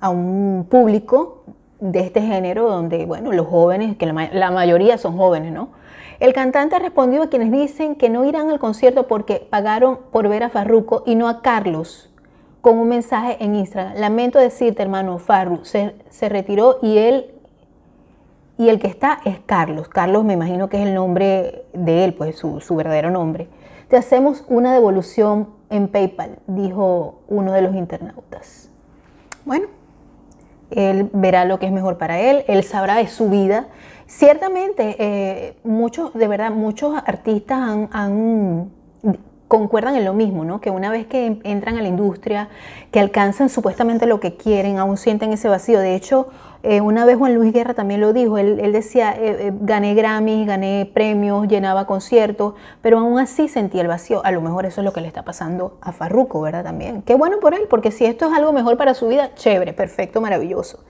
a 0.00 0.08
un 0.08 0.66
público 0.70 1.44
de 1.78 2.00
este 2.00 2.22
género 2.22 2.70
donde, 2.70 3.04
bueno, 3.04 3.32
los 3.32 3.46
jóvenes, 3.46 3.98
que 3.98 4.06
la, 4.06 4.50
mayoría 4.50 4.96
son 4.96 5.18
jóvenes, 5.18 5.52
¿no? 5.52 5.78
El 6.20 6.32
cantante 6.34 6.78
respondió 6.78 7.22
a 7.22 7.30
quienes 7.30 7.50
dicen 7.50 7.96
que 7.96 8.10
no 8.10 8.24
irán 8.24 8.50
al 8.50 8.58
concierto 8.58 9.06
porque 9.06 9.46
pagaron 9.50 9.98
por 10.12 10.28
ver 10.28 10.44
a 10.44 10.50
Farruko 10.50 11.02
y 11.06 11.14
no 11.14 11.28
a 11.28 11.40
Carlos, 11.42 12.10
con 12.60 12.78
un 12.78 12.88
mensaje 12.88 13.42
en 13.42 13.56
Instagram. 13.56 13.96
Lamento 13.96 14.38
decirte, 14.38 14.82
hermano, 14.82 15.18
Farru 15.18 15.64
se, 15.64 15.94
se 16.10 16.28
retiró 16.28 16.78
y 16.82 16.98
él 16.98 17.34
y 18.60 18.68
el 18.68 18.78
que 18.78 18.88
está 18.88 19.20
es 19.24 19.40
Carlos. 19.46 19.88
Carlos 19.88 20.22
me 20.22 20.34
imagino 20.34 20.68
que 20.68 20.82
es 20.82 20.86
el 20.86 20.92
nombre 20.92 21.64
de 21.72 22.04
él, 22.04 22.12
pues 22.12 22.36
su, 22.36 22.76
verdadero 22.76 23.10
nombre. 23.10 23.48
Te 23.88 23.96
hacemos 23.96 24.44
una 24.48 24.74
devolución 24.74 25.48
en 25.70 25.88
PayPal, 25.88 26.38
dijo 26.46 27.22
uno 27.28 27.54
de 27.54 27.62
los 27.62 27.74
internautas. 27.74 28.68
Bueno, 29.46 29.68
él 30.70 31.08
verá 31.14 31.46
lo 31.46 31.58
que 31.58 31.64
es 31.64 31.72
mejor 31.72 31.96
para 31.96 32.20
él, 32.20 32.44
él 32.48 32.62
sabrá 32.62 32.96
de 32.96 33.06
su 33.06 33.30
vida. 33.30 33.68
Ciertamente, 34.10 34.96
eh, 34.98 35.54
muchos, 35.62 36.12
de 36.14 36.26
verdad, 36.26 36.50
muchos 36.50 37.00
artistas 37.06 37.88
concuerdan 39.46 39.94
en 39.94 40.04
lo 40.04 40.14
mismo, 40.14 40.44
¿no? 40.44 40.60
Que 40.60 40.70
una 40.70 40.90
vez 40.90 41.06
que 41.06 41.38
entran 41.44 41.78
a 41.78 41.82
la 41.82 41.86
industria, 41.86 42.48
que 42.90 42.98
alcanzan 42.98 43.48
supuestamente 43.48 44.06
lo 44.06 44.18
que 44.18 44.36
quieren, 44.36 44.78
aún 44.78 44.96
sienten 44.96 45.32
ese 45.32 45.48
vacío. 45.48 45.78
De 45.78 45.94
hecho, 45.94 46.26
eh, 46.64 46.80
una 46.80 47.04
vez 47.04 47.18
Juan 47.18 47.36
Luis 47.36 47.52
Guerra 47.52 47.74
también 47.74 48.00
lo 48.00 48.12
dijo, 48.12 48.36
él, 48.36 48.72
decía, 48.72 49.14
eh, 49.16 49.52
gané 49.60 49.94
Grammys, 49.94 50.44
gané 50.44 50.90
premios, 50.92 51.46
llenaba 51.46 51.86
conciertos, 51.86 52.54
pero 52.82 52.98
aún 52.98 53.20
así 53.20 53.46
sentía 53.46 53.80
el 53.82 53.88
vacío. 53.88 54.24
A 54.24 54.32
lo 54.32 54.40
mejor 54.40 54.66
eso 54.66 54.80
es 54.80 54.84
lo 54.84 54.92
que 54.92 55.02
le 55.02 55.06
está 55.06 55.22
pasando 55.22 55.78
a 55.80 55.92
Farruco, 55.92 56.40
¿verdad? 56.40 56.64
También. 56.64 57.02
Qué 57.02 57.14
bueno 57.14 57.38
por 57.38 57.54
él, 57.54 57.68
porque 57.70 57.92
si 57.92 58.06
esto 58.06 58.26
es 58.26 58.32
algo 58.36 58.52
mejor 58.52 58.76
para 58.76 58.92
su 58.94 59.06
vida, 59.06 59.36
chévere, 59.36 59.72
perfecto, 59.72 60.20
maravilloso. 60.20 60.80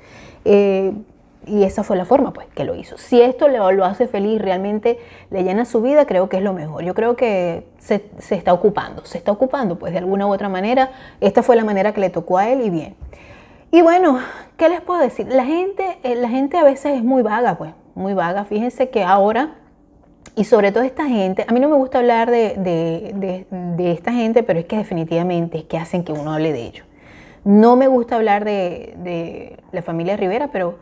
Y 1.47 1.64
esa 1.64 1.82
fue 1.82 1.97
la 1.97 2.04
forma, 2.04 2.32
pues, 2.32 2.47
que 2.54 2.64
lo 2.64 2.75
hizo. 2.75 2.99
Si 2.99 3.20
esto 3.20 3.49
lo, 3.49 3.85
hace 3.85 4.06
feliz, 4.06 4.40
realmente 4.40 4.99
le 5.30 5.42
llena 5.42 5.64
su 5.64 5.80
vida, 5.80 6.06
creo 6.06 6.28
que 6.28 6.37
es 6.37 6.42
lo 6.42 6.52
mejor. 6.52 6.85
Yo 6.85 6.94
creo 6.94 7.16
que 7.16 7.66
se, 7.78 8.04
se 8.18 8.35
está 8.35 8.52
ocupando, 8.52 9.04
se 9.04 9.18
está 9.18 9.32
ocupando, 9.32 9.78
pues, 9.78 9.92
de 9.92 9.99
alguna 9.99 10.26
u 10.26 10.32
otra 10.32 10.49
manera. 10.49 10.90
Esta 11.20 11.42
fue 11.42 11.56
la 11.56 11.64
manera 11.64 11.92
que 11.92 12.00
le 12.00 12.11
tocó 12.11 12.38
a 12.38 12.49
él 12.50 12.61
y 12.62 12.70
bien. 12.70 12.94
Y 13.73 13.82
bueno, 13.82 14.18
¿qué 14.56 14.68
les 14.68 14.80
puedo 14.80 15.00
decir? 15.00 15.28
La 15.28 15.44
gente, 15.44 15.99
eh, 16.02 16.16
la 16.16 16.28
gente 16.28 16.59
a 16.59 16.64
veces 16.64 16.97
es 16.97 17.04
muy 17.04 17.23
vaga, 17.23 17.56
pues, 17.56 17.73
muy 17.94 18.14
vaga. 18.14 18.44
Fíjense 18.44 18.90
que 18.90 19.04
ahora, 19.04 19.54
y 20.35 20.44
sobre 20.44 20.73
todo 20.73 20.82
esta 20.82 21.06
gente, 21.06 21.44
a 21.47 21.52
mí 21.52 21.61
no 21.61 21.68
me 21.68 21.76
gusta 21.76 21.99
hablar 21.99 22.30
de, 22.30 23.47
esta 23.78 24.12
gente, 24.12 24.42
pero 24.42 24.59
es 24.59 24.66
que 24.66 24.76
definitivamente 24.76 25.59
es 25.59 25.64
que 25.64 25.78
hacen 25.78 26.02
que 26.02 26.12
uno 26.12 26.32
hable 26.32 26.52
de 26.52 26.62
ellos. 26.62 26.87
No 27.44 27.76
me 27.76 27.87
gusta 27.87 28.16
hablar 28.16 28.44
de, 28.44 29.56
la 29.70 29.82
familia 29.82 30.16
Rivera, 30.16 30.49
pero 30.49 30.75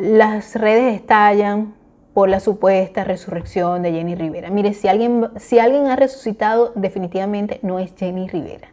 las 0.00 0.56
redes 0.56 0.94
estallan 0.94 1.74
por 2.14 2.30
la 2.30 2.40
supuesta 2.40 3.04
resurrección 3.04 3.82
de 3.82 3.92
Jenny 3.92 4.14
Rivera. 4.14 4.50
Mire, 4.50 4.72
si 4.72 4.88
alguien, 4.88 5.28
si 5.36 5.58
alguien 5.58 5.86
ha 5.88 5.96
resucitado, 5.96 6.72
definitivamente 6.74 7.60
no 7.62 7.78
es 7.78 7.94
Jenny 7.96 8.26
Rivera. 8.26 8.68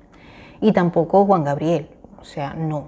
Y 0.61 0.71
tampoco 0.71 1.25
Juan 1.25 1.43
Gabriel. 1.43 1.89
O 2.19 2.23
sea, 2.23 2.53
no. 2.53 2.87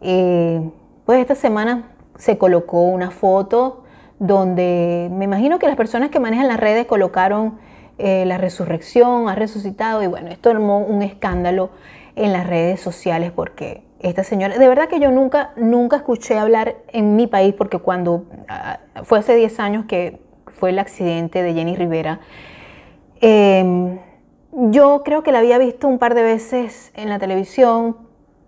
Eh, 0.00 0.70
pues 1.04 1.20
esta 1.20 1.34
semana 1.34 1.90
se 2.16 2.38
colocó 2.38 2.82
una 2.82 3.10
foto 3.10 3.84
donde 4.18 5.10
me 5.12 5.26
imagino 5.26 5.58
que 5.58 5.66
las 5.66 5.76
personas 5.76 6.10
que 6.10 6.20
manejan 6.20 6.48
las 6.48 6.58
redes 6.58 6.86
colocaron 6.86 7.58
eh, 7.98 8.24
la 8.26 8.38
resurrección, 8.38 9.28
ha 9.28 9.34
resucitado 9.34 10.02
y 10.02 10.06
bueno, 10.06 10.30
esto 10.30 10.50
armó 10.50 10.78
un 10.78 11.02
escándalo 11.02 11.70
en 12.16 12.32
las 12.32 12.46
redes 12.46 12.80
sociales 12.80 13.32
porque 13.32 13.83
esta 14.08 14.22
señora, 14.22 14.58
de 14.58 14.68
verdad 14.68 14.88
que 14.88 15.00
yo 15.00 15.10
nunca, 15.10 15.52
nunca 15.56 15.96
escuché 15.96 16.38
hablar 16.38 16.76
en 16.88 17.16
mi 17.16 17.26
país 17.26 17.54
porque 17.54 17.78
cuando 17.78 18.24
ah, 18.48 18.78
fue 19.04 19.18
hace 19.18 19.34
10 19.34 19.60
años 19.60 19.86
que 19.86 20.20
fue 20.46 20.70
el 20.70 20.78
accidente 20.78 21.42
de 21.42 21.54
Jenny 21.54 21.74
Rivera, 21.74 22.20
em, 23.20 23.98
yo 24.52 25.02
creo 25.04 25.22
que 25.22 25.32
la 25.32 25.38
había 25.38 25.58
visto 25.58 25.88
un 25.88 25.98
par 25.98 26.14
de 26.14 26.22
veces 26.22 26.92
en 26.94 27.08
la 27.08 27.18
televisión, 27.18 27.96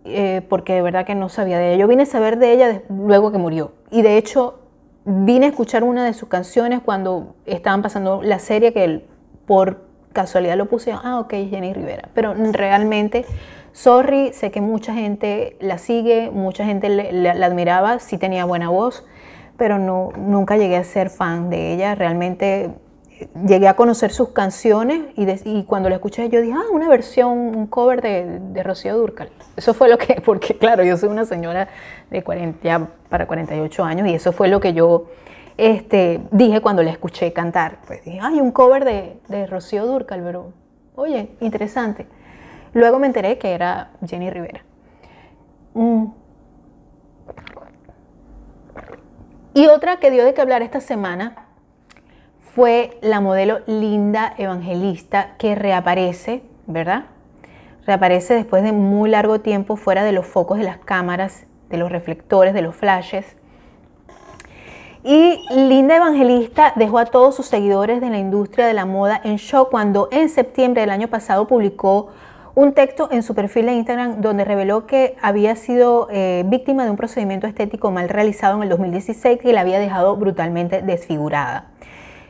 eh, 0.05 0.43
porque 0.49 0.75
de 0.75 0.83
verdad 0.83 1.05
que 1.05 1.15
no 1.15 1.29
sabía 1.29 1.59
de 1.59 1.71
ella. 1.73 1.81
Yo 1.81 1.89
vine 1.89 2.05
a 2.05 2.07
saber 2.07 2.39
de 2.39 2.53
ella 2.53 2.83
luego 2.89 3.33
que 3.33 3.39
murió. 3.39 3.73
Y 3.91 4.03
de 4.03 4.19
hecho, 4.19 4.61
vine 5.05 5.47
a 5.47 5.49
escuchar 5.49 5.83
una 5.83 6.05
de 6.05 6.13
sus 6.13 6.29
canciones 6.29 6.81
cuando 6.85 7.35
estaban 7.45 7.83
pasando 7.83 8.23
la 8.23 8.39
serie 8.39 8.73
que 8.73 9.05
por 9.47 9.87
casualidad 10.13 10.57
lo 10.57 10.67
puse. 10.67 10.93
Ah, 10.93 11.19
ok, 11.19 11.31
Jenny 11.31 11.73
Rivera. 11.73 12.09
Pero 12.15 12.35
realmente, 12.35 13.25
sorry, 13.77 14.33
sé 14.33 14.51
que 14.51 14.63
mucha 14.63 14.95
gente 14.95 15.57
la 15.61 15.77
sigue, 15.77 16.31
mucha 16.31 16.65
gente 16.65 16.89
la 16.89 17.47
admiraba, 17.47 17.99
sí 17.99 18.17
tenía 18.17 18.47
buena 18.47 18.71
voz, 18.71 19.05
pero 19.59 19.79
no, 19.79 20.13
nunca 20.17 20.57
llegué 20.57 20.77
a 20.77 20.85
ser 20.85 21.11
fan 21.11 21.51
de 21.51 21.75
ella. 21.75 21.95
Realmente 21.95 22.71
llegué 23.47 23.69
a 23.69 23.77
conocer 23.77 24.13
sus 24.13 24.31
canciones 24.31 25.03
y, 25.15 25.65
cuando 25.65 25.91
la 25.91 25.97
escuché 25.97 26.27
yo 26.31 26.41
dije, 26.41 26.55
ah, 26.57 26.65
una 26.73 26.89
versión, 26.89 27.29
un 27.37 27.67
cover 27.67 28.01
de, 28.01 28.63
Rocío 28.63 28.97
Durcal. 28.97 29.29
Eso 29.57 29.75
fue 29.75 29.91
lo 29.91 29.99
que, 29.99 30.21
porque 30.25 30.57
claro, 30.57 30.83
yo 30.83 30.97
soy 30.97 31.11
una 31.11 31.27
señora 31.27 31.69
de 32.11 32.25
40, 32.25 32.59
ya 32.63 32.89
para 33.11 33.27
48 33.27 33.85
años 33.85 34.09
y 34.09 34.15
eso 34.15 34.33
fue 34.33 34.49
lo 34.49 34.59
que 34.59 34.73
yo 34.73 35.07
este, 35.59 36.23
dije 36.31 36.63
cuando 36.63 36.83
la 36.83 36.93
escuché 36.93 37.31
cantar. 37.35 37.81
Pues 37.87 38.03
dije, 38.07 38.21
ay, 38.23 38.41
un 38.41 38.53
cover 38.53 38.87
de, 38.87 39.47
Rocío 39.47 39.87
Durcal, 39.87 40.23
pero 40.23 40.53
oye, 40.95 41.29
interesante. 41.41 42.07
Luego 42.77 42.99
me 42.99 43.07
enteré 43.07 43.39
que 43.39 43.55
era 43.55 43.93
Jenny 44.07 44.29
Rivera. 44.29 44.61
Mm. 45.73 46.09
Y 49.55 49.67
otra 49.69 49.97
que 49.97 50.11
dio 50.11 50.27
de 50.27 50.35
qué 50.35 50.43
hablar 50.43 50.61
esta 50.61 50.83
semana 50.83 51.47
fue 52.55 52.99
la 53.01 53.23
modelo 53.23 53.61
Linda 53.67 54.35
Evangelista 54.37 55.37
que 55.39 55.55
reaparece, 55.55 56.43
¿verdad? 56.67 57.07
Reaparece 57.87 58.35
después 58.35 58.63
de 58.63 58.73
muy 58.73 59.09
largo 59.09 59.41
tiempo 59.41 59.77
fuera 59.77 60.05
de 60.05 60.13
los 60.13 60.27
focos 60.27 60.59
de 60.59 60.65
las 60.65 60.77
cámaras, 60.77 61.47
de 61.71 61.79
los 61.79 61.91
reflectores, 61.91 62.53
de 62.53 62.61
los 62.61 62.77
flashes. 62.77 63.39
Y 65.03 65.41
Linda 65.49 65.97
Evangelista 65.97 66.75
dejó 66.77 66.99
a 66.99 67.07
todos 67.07 67.35
sus 67.35 67.47
seguidores 67.47 68.03
de 68.03 68.11
la 68.11 68.19
industria 68.19 68.67
de 68.67 68.75
la 68.75 68.85
moda 68.85 69.19
en 69.25 69.37
shock 69.37 69.71
cuando 69.71 70.11
en 70.13 70.29
septiembre 70.29 70.83
del 70.83 70.91
año 70.91 71.09
pasado 71.09 71.49
publicó 71.49 72.11
un 72.57 72.73
texto 72.73 73.11
en 73.13 73.23
su 73.23 73.35
perfil 73.35 73.67
de 73.67 73.75
Instagram 73.75 74.23
donde 74.23 74.43
reveló 74.43 74.87
que 74.87 75.15
había 75.21 75.55
sido 75.57 76.09
eh, 76.11 76.43
víctima 76.47 76.85
de 76.85 76.91
un 76.91 76.97
procedimiento 76.97 77.47
estético 77.47 77.91
mal 77.91 78.09
realizado 78.09 78.57
en 78.57 78.63
el 78.63 78.71
2016 78.71 79.39
que 79.39 79.53
la 79.53 79.61
había 79.61 79.79
dejado 79.79 80.17
brutalmente 80.17 80.81
desfigurada. 80.81 81.73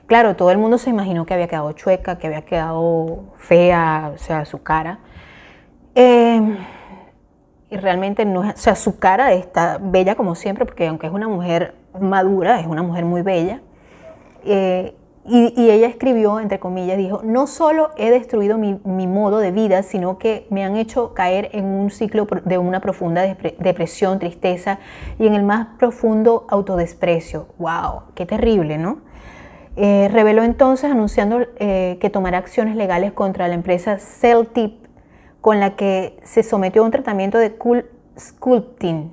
Claro, 0.06 0.35
todo 0.35 0.50
el 0.50 0.59
mundo 0.59 0.78
se 0.78 0.90
imaginó 0.90 1.26
que 1.26 1.35
había 1.35 1.47
quedado 1.47 1.71
chueca, 1.73 2.18
que 2.18 2.26
había 2.26 2.42
quedado 2.42 3.35
fea, 3.37 4.11
o 4.16 4.18
sea, 4.18 4.45
su 4.45 4.64
cara. 4.64 4.99
Em, 5.95 6.56
y 7.71 7.76
realmente 7.76 8.25
no 8.25 8.42
es, 8.42 8.54
o 8.54 8.59
sea, 8.59 8.75
su 8.75 8.99
cara 8.99 9.33
está 9.33 9.78
bella 9.80 10.16
como 10.16 10.35
siempre, 10.35 10.64
porque 10.64 10.88
aunque 10.88 11.06
es 11.06 11.12
una 11.12 11.28
mujer 11.28 11.76
madura, 12.00 12.59
es 12.59 12.66
una 12.66 12.83
mujer 12.83 13.04
muy 13.04 13.23
bella. 13.23 13.61
Eh, 14.45 14.92
y, 15.28 15.71
ella 15.71 15.88
escribió, 15.88 16.38
entre 16.38 16.61
comillas, 16.61 16.97
dijo, 16.97 17.21
no 17.25 17.47
solo 17.47 17.90
he 17.97 18.11
destruido 18.11 18.59
mi, 18.59 18.80
mi, 18.85 19.06
modo 19.06 19.38
de 19.38 19.50
vida, 19.50 19.83
sino 19.83 20.18
que 20.18 20.47
me 20.50 20.64
han 20.64 20.76
hecho 20.76 21.14
caer 21.14 21.50
en 21.52 21.64
un 21.64 21.90
ciclo 21.90 22.26
de 22.45 22.59
una 22.59 22.80
profunda 22.80 23.23
depresión, 23.23 24.18
tristeza 24.18 24.78
y 25.18 25.26
en 25.26 25.35
el 25.35 25.42
más 25.42 25.68
profundo 25.78 26.47
autodesprecio. 26.49 27.49
¡Wow! 27.59 28.02
¡Qué 28.14 28.25
terrible, 28.26 28.78
¿no? 28.78 28.99
Eh, 29.76 30.09
reveló 30.11 30.42
entonces 30.42 30.90
anunciando 30.90 31.40
eh, 31.59 31.99
que 32.00 32.09
tomará 32.09 32.38
acciones 32.38 32.76
legales 32.76 33.12
contra 33.12 33.47
la 33.49 33.54
empresa 33.54 33.99
Celtip, 33.99 34.87
con 35.40 35.61
la 35.61 35.76
que 35.76 36.18
se 36.23 36.42
sometió 36.42 36.83
a 36.83 36.87
un 36.87 36.90
tratamiento 36.92 37.38
de 37.38 37.56
cool 37.56 37.85
sculpting. 38.18 39.12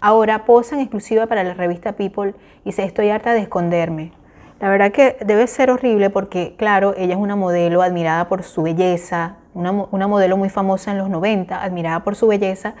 Ahora 0.00 0.46
posa 0.46 0.76
en 0.76 0.80
exclusiva 0.80 1.26
para 1.26 1.44
la 1.44 1.52
revista 1.52 1.92
People 1.92 2.34
y 2.64 2.72
se 2.72 2.84
estoy 2.84 3.10
harta 3.10 3.34
de 3.34 3.40
esconderme. 3.40 4.12
La 4.60 4.70
verdad 4.70 4.90
que 4.90 5.18
debe 5.24 5.46
ser 5.46 5.70
horrible 5.70 6.08
porque, 6.08 6.54
claro, 6.56 6.94
ella 6.96 7.14
es 7.14 7.20
una 7.20 7.36
modelo 7.36 7.82
admirada 7.82 8.28
por 8.28 8.42
su 8.42 8.62
belleza, 8.62 9.36
una, 9.52 9.72
modelo 10.06 10.36
muy 10.38 10.48
famosa 10.48 10.92
en 10.92 10.98
los 10.98 11.10
90, 11.10 11.62
admirada 11.62 12.02
por 12.02 12.16
su 12.16 12.26
belleza, 12.26 12.74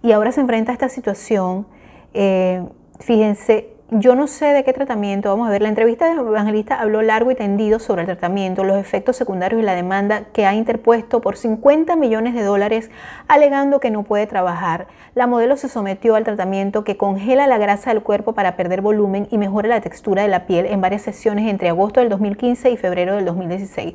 y 0.00 0.12
ahora 0.12 0.30
se 0.30 0.40
enfrenta 0.40 0.70
a 0.70 0.74
esta 0.74 0.88
situación. 0.88 1.66
Eh, 2.14 2.62
fíjense, 3.00 3.77
yo 3.90 4.14
no 4.14 4.26
sé 4.26 4.46
de 4.52 4.64
qué 4.64 4.74
tratamiento, 4.74 5.30
vamos 5.30 5.48
a 5.48 5.50
ver, 5.50 5.62
la 5.62 5.70
entrevista 5.70 6.04
de 6.04 6.20
Evangelista 6.20 6.78
habló 6.78 7.00
largo 7.00 7.30
y 7.30 7.34
tendido 7.34 7.78
sobre 7.78 8.02
el 8.02 8.06
tratamiento, 8.06 8.62
los 8.62 8.76
efectos 8.76 9.16
secundarios 9.16 9.62
y 9.62 9.64
la 9.64 9.74
demanda 9.74 10.24
que 10.34 10.44
ha 10.44 10.54
interpuesto 10.54 11.22
por 11.22 11.38
50 11.38 11.96
millones 11.96 12.34
de 12.34 12.42
dólares 12.42 12.90
alegando 13.28 13.80
que 13.80 13.90
no 13.90 14.02
puede 14.02 14.26
trabajar. 14.26 14.88
La 15.14 15.26
modelo 15.26 15.56
se 15.56 15.70
sometió 15.70 16.16
al 16.16 16.24
tratamiento 16.24 16.84
que 16.84 16.98
congela 16.98 17.46
la 17.46 17.56
grasa 17.56 17.90
del 17.94 18.02
cuerpo 18.02 18.34
para 18.34 18.56
perder 18.56 18.82
volumen 18.82 19.26
y 19.30 19.38
mejora 19.38 19.68
la 19.68 19.80
textura 19.80 20.20
de 20.20 20.28
la 20.28 20.44
piel 20.46 20.66
en 20.66 20.82
varias 20.82 21.00
sesiones 21.00 21.48
entre 21.48 21.70
agosto 21.70 22.00
del 22.00 22.10
2015 22.10 22.70
y 22.70 22.76
febrero 22.76 23.16
del 23.16 23.24
2016. 23.24 23.94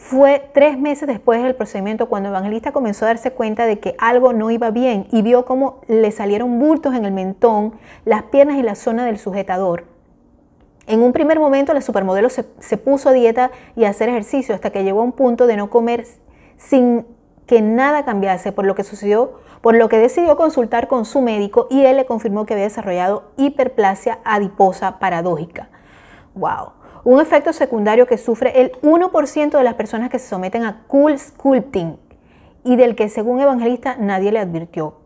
Fue 0.00 0.50
tres 0.54 0.78
meses 0.78 1.06
después 1.06 1.42
del 1.42 1.54
procedimiento 1.54 2.08
cuando 2.08 2.30
Evangelista 2.30 2.72
comenzó 2.72 3.04
a 3.04 3.08
darse 3.08 3.32
cuenta 3.32 3.66
de 3.66 3.78
que 3.78 3.94
algo 3.98 4.32
no 4.32 4.50
iba 4.50 4.70
bien 4.70 5.06
y 5.12 5.20
vio 5.20 5.44
cómo 5.44 5.82
le 5.88 6.10
salieron 6.10 6.58
bultos 6.58 6.94
en 6.94 7.04
el 7.04 7.12
mentón, 7.12 7.74
las 8.06 8.24
piernas 8.24 8.56
y 8.56 8.62
la 8.62 8.74
zona 8.74 9.04
del 9.04 9.18
sujetador. 9.18 9.84
En 10.86 11.02
un 11.02 11.12
primer 11.12 11.38
momento 11.38 11.74
la 11.74 11.82
supermodelo 11.82 12.30
se, 12.30 12.42
puso 12.78 13.10
a 13.10 13.12
dieta 13.12 13.50
y 13.76 13.84
a 13.84 13.90
hacer 13.90 14.08
ejercicio 14.08 14.54
hasta 14.54 14.70
que 14.70 14.84
llegó 14.84 15.00
a 15.00 15.04
un 15.04 15.12
punto 15.12 15.46
de 15.46 15.58
no 15.58 15.68
comer 15.68 16.06
sin 16.56 17.06
que 17.46 17.60
nada 17.60 18.06
cambiase, 18.06 18.52
por 18.52 18.64
lo 18.64 18.74
que 18.74 18.84
sucedió, 18.84 19.34
por 19.60 19.74
lo 19.74 19.90
que 19.90 19.98
decidió 19.98 20.34
consultar 20.34 20.88
con 20.88 21.04
su 21.04 21.20
médico 21.20 21.68
y 21.70 21.84
él 21.84 21.98
le 21.98 22.06
confirmó 22.06 22.46
que 22.46 22.54
había 22.54 22.64
desarrollado 22.64 23.30
hiperplasia 23.36 24.18
adiposa 24.24 24.98
paradójica. 24.98 25.68
Wow 26.34 26.79
un 27.04 27.20
efecto 27.20 27.52
secundario 27.52 28.06
que 28.06 28.18
sufre 28.18 28.60
el 28.60 28.72
1% 28.82 29.50
de 29.50 29.64
las 29.64 29.74
personas 29.74 30.10
que 30.10 30.18
se 30.18 30.28
someten 30.28 30.64
a 30.64 30.84
cool 30.86 31.18
sculpting 31.18 31.98
y 32.64 32.76
del 32.76 32.94
que 32.94 33.08
según 33.08 33.40
Evangelista 33.40 33.96
nadie 33.98 34.32
le 34.32 34.38
advirtió. 34.38 34.96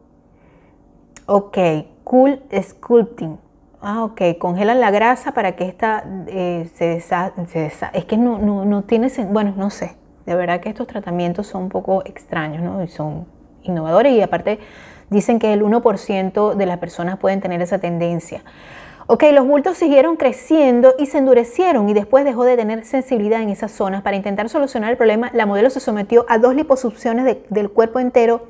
Ok, 1.27 1.59
cool 2.03 2.43
sculpting. 2.61 3.39
Ah, 3.81 4.05
ok, 4.05 4.39
congelan 4.39 4.81
la 4.81 4.91
grasa 4.91 5.33
para 5.33 5.57
que 5.57 5.67
esta 5.67 6.05
eh, 6.27 6.71
se 6.75 6.87
deshaga. 6.87 7.33
Es 7.93 8.05
que 8.07 8.17
no, 8.17 8.39
no, 8.39 8.65
no 8.65 8.83
tiene 8.83 9.09
bueno, 9.31 9.55
no 9.57 9.71
sé. 9.71 9.97
De 10.27 10.35
verdad 10.35 10.61
que 10.61 10.71
estos 10.71 10.87
tratamientos 10.87 11.47
son 11.47 11.65
un 11.65 11.69
poco 11.69 12.03
extraños, 12.07 12.63
¿no? 12.63 12.83
Y 12.83 12.89
son 12.89 13.27
innovadores 13.63 14.15
y 14.15 14.23
aparte 14.23 14.59
dicen 15.11 15.39
que 15.39 15.53
el 15.53 15.63
1% 15.63 16.55
de 16.55 16.67
las 16.67 16.79
personas 16.79 17.19
pueden 17.19 17.41
tener 17.41 17.61
esa 17.61 17.79
tendencia. 17.79 18.43
Ok, 19.07 19.25
los 19.35 19.47
bultos 19.47 19.77
siguieron 19.77 20.17
creciendo 20.17 20.95
y 20.99 21.05
se 21.05 21.19
endurecieron 21.19 21.91
y 21.91 21.93
después 21.93 22.25
dejó 22.25 22.45
de 22.45 22.57
tener 22.57 22.87
sensibilidad 22.87 23.43
en 23.43 23.51
esas 23.51 23.71
zonas. 23.71 24.01
Para 24.01 24.17
intentar 24.17 24.49
solucionar 24.49 24.91
el 24.91 24.97
problema, 24.97 25.31
la 25.35 25.45
modelo 25.45 25.69
se 25.69 25.79
sometió 25.79 26.25
a 26.27 26.39
dos 26.39 26.55
liposucciones 26.55 27.37
del 27.51 27.71
cuerpo 27.71 28.01
entero, 28.01 28.47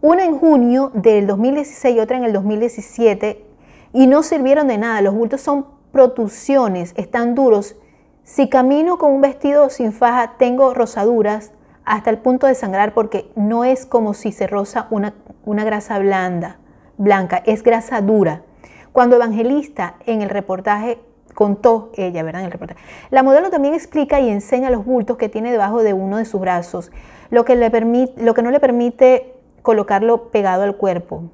una 0.00 0.24
en 0.24 0.38
junio 0.38 0.92
del 0.94 1.26
2016 1.26 1.96
y 1.96 1.98
otra 1.98 2.16
en 2.16 2.22
el 2.22 2.32
2017, 2.32 3.44
y 3.92 4.06
no 4.06 4.22
sirvieron 4.22 4.68
de 4.68 4.78
nada. 4.78 5.00
Los 5.00 5.12
bultos 5.12 5.40
son 5.40 5.66
protusiones, 5.90 6.92
están 6.96 7.34
duros. 7.34 7.74
Si 8.22 8.48
camino 8.48 8.96
con 8.96 9.10
un 9.10 9.20
vestido 9.20 9.70
sin 9.70 9.92
faja, 9.92 10.34
tengo 10.38 10.72
rosaduras 10.72 11.50
hasta 11.84 12.10
el 12.10 12.18
punto 12.18 12.46
de 12.46 12.54
sangrar 12.54 12.94
porque 12.94 13.32
no 13.34 13.64
es 13.64 13.86
como 13.86 14.14
si 14.14 14.30
se 14.30 14.46
roza 14.46 14.86
una, 14.90 15.14
una 15.44 15.64
grasa 15.64 15.98
blanda, 15.98 16.58
blanca, 16.96 17.42
es 17.44 17.64
grasa 17.64 18.00
dura. 18.00 18.44
Cuando 18.92 19.16
Evangelista 19.16 19.96
en 20.06 20.22
el 20.22 20.30
reportaje 20.30 20.98
contó 21.34 21.90
ella, 21.94 22.22
¿verdad? 22.22 22.42
En 22.42 22.46
el 22.46 22.52
reportaje. 22.52 22.80
La 23.10 23.22
modelo 23.22 23.50
también 23.50 23.74
explica 23.74 24.20
y 24.20 24.28
enseña 24.28 24.70
los 24.70 24.84
bultos 24.84 25.16
que 25.16 25.28
tiene 25.28 25.52
debajo 25.52 25.82
de 25.82 25.92
uno 25.92 26.18
de 26.18 26.24
sus 26.24 26.40
brazos, 26.40 26.90
lo 27.30 27.44
que, 27.44 27.54
no 27.54 28.50
le 28.50 28.60
permite 28.60 29.34
colocarlo 29.62 30.30
pegado 30.30 30.64
al 30.64 30.76
cuerpo. 30.76 31.24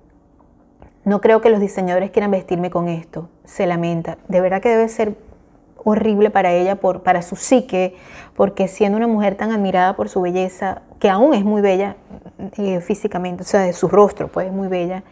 No 1.04 1.20
creo 1.20 1.40
que 1.40 1.50
los 1.50 1.60
diseñadores 1.60 2.10
quieran 2.10 2.30
vestirme 2.30 2.70
con 2.70 2.88
esto, 2.88 3.28
se 3.44 3.66
lamenta. 3.66 4.18
De 4.28 4.40
verdad 4.40 4.60
que 4.60 4.68
debe 4.68 4.88
ser 4.88 5.16
horrible 5.84 6.30
para 6.30 6.52
ella, 6.52 6.76
por, 6.76 7.02
para 7.02 7.22
su 7.22 7.36
psique, 7.36 7.94
porque 8.34 8.66
siendo 8.66 8.98
una 8.98 9.06
mujer 9.06 9.36
tan 9.36 9.52
admirada 9.52 9.94
por 9.94 10.08
su 10.08 10.20
belleza, 10.20 10.82
que 10.98 11.08
aún 11.08 11.32
es 11.32 11.44
muy 11.44 11.62
bella 11.62 11.96
eh, 12.58 12.80
físicamente, 12.80 13.44
o 13.44 13.46
sea, 13.46 13.60
de 13.60 13.72
su 13.72 13.86
rostro, 13.86 14.28
pues 14.28 14.48
es 14.48 14.52
muy 14.52 14.66
bella, 14.66 15.04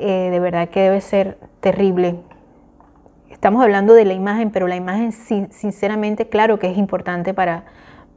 eh, 0.00 0.30
de 0.30 0.40
verdad 0.40 0.68
que 0.68 0.80
debe 0.80 1.00
ser 1.00 1.38
terrible. 1.60 2.20
Estamos 3.28 3.62
hablando 3.62 3.94
de 3.94 4.04
la 4.04 4.14
imagen, 4.14 4.50
pero 4.50 4.66
la 4.66 4.76
imagen 4.76 5.12
sinceramente, 5.12 6.28
claro 6.28 6.58
que 6.58 6.70
es 6.70 6.78
importante 6.78 7.34
para, 7.34 7.64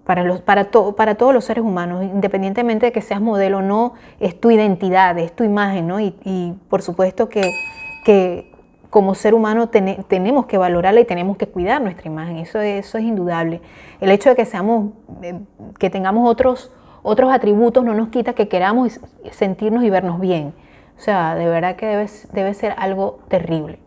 para, 0.06 0.24
los, 0.24 0.42
para, 0.42 0.70
para 0.96 1.16
todos 1.16 1.34
los 1.34 1.46
seres 1.46 1.64
humanos, 1.64 2.04
independientemente 2.04 2.88
de 2.88 2.92
que 2.92 3.02
seas 3.02 3.22
modelo 3.22 3.60
o 3.60 3.62
no, 3.62 3.94
es 4.20 4.40
tu 4.40 4.52
identidad, 4.52 5.18
es 5.18 5.34
tu 5.34 5.44
imagen, 5.44 5.88
¿no? 5.88 6.00
Y, 6.00 6.56
por 6.70 6.82
supuesto 6.82 7.30
que, 7.30 7.54
que, 8.06 8.52
como 8.90 9.16
ser 9.16 9.34
humano 9.34 9.70
tenemos 9.70 10.46
que 10.46 10.58
valorarla 10.58 11.00
y 11.00 11.06
tenemos 11.06 11.36
que 11.36 11.48
cuidar 11.48 11.82
nuestra 11.82 12.08
imagen, 12.08 12.38
eso, 12.38 12.60
eso 12.62 12.98
es 12.98 13.04
indudable. 13.04 13.62
El 14.00 14.12
hecho 14.12 14.30
de 14.30 14.36
que, 14.36 14.46
seamos, 14.46 14.92
eh, 15.22 15.40
que 15.80 15.90
tengamos 15.90 16.30
otros, 16.30 16.72
otros 17.02 17.32
atributos 17.32 17.84
no 17.84 17.94
nos 17.94 18.10
quita 18.10 18.34
que 18.34 18.48
queramos 18.48 19.00
sentirnos 19.32 19.84
y 19.84 19.90
vernos 19.90 20.20
bien. 20.20 20.54
O 20.98 21.02
sea, 21.02 21.36
de 21.36 21.48
verdad 21.48 21.76
que 21.76 21.86
debe, 21.86 22.08
debe 22.32 22.54
ser 22.54 22.74
algo 22.78 23.20
terrible. 23.28 23.80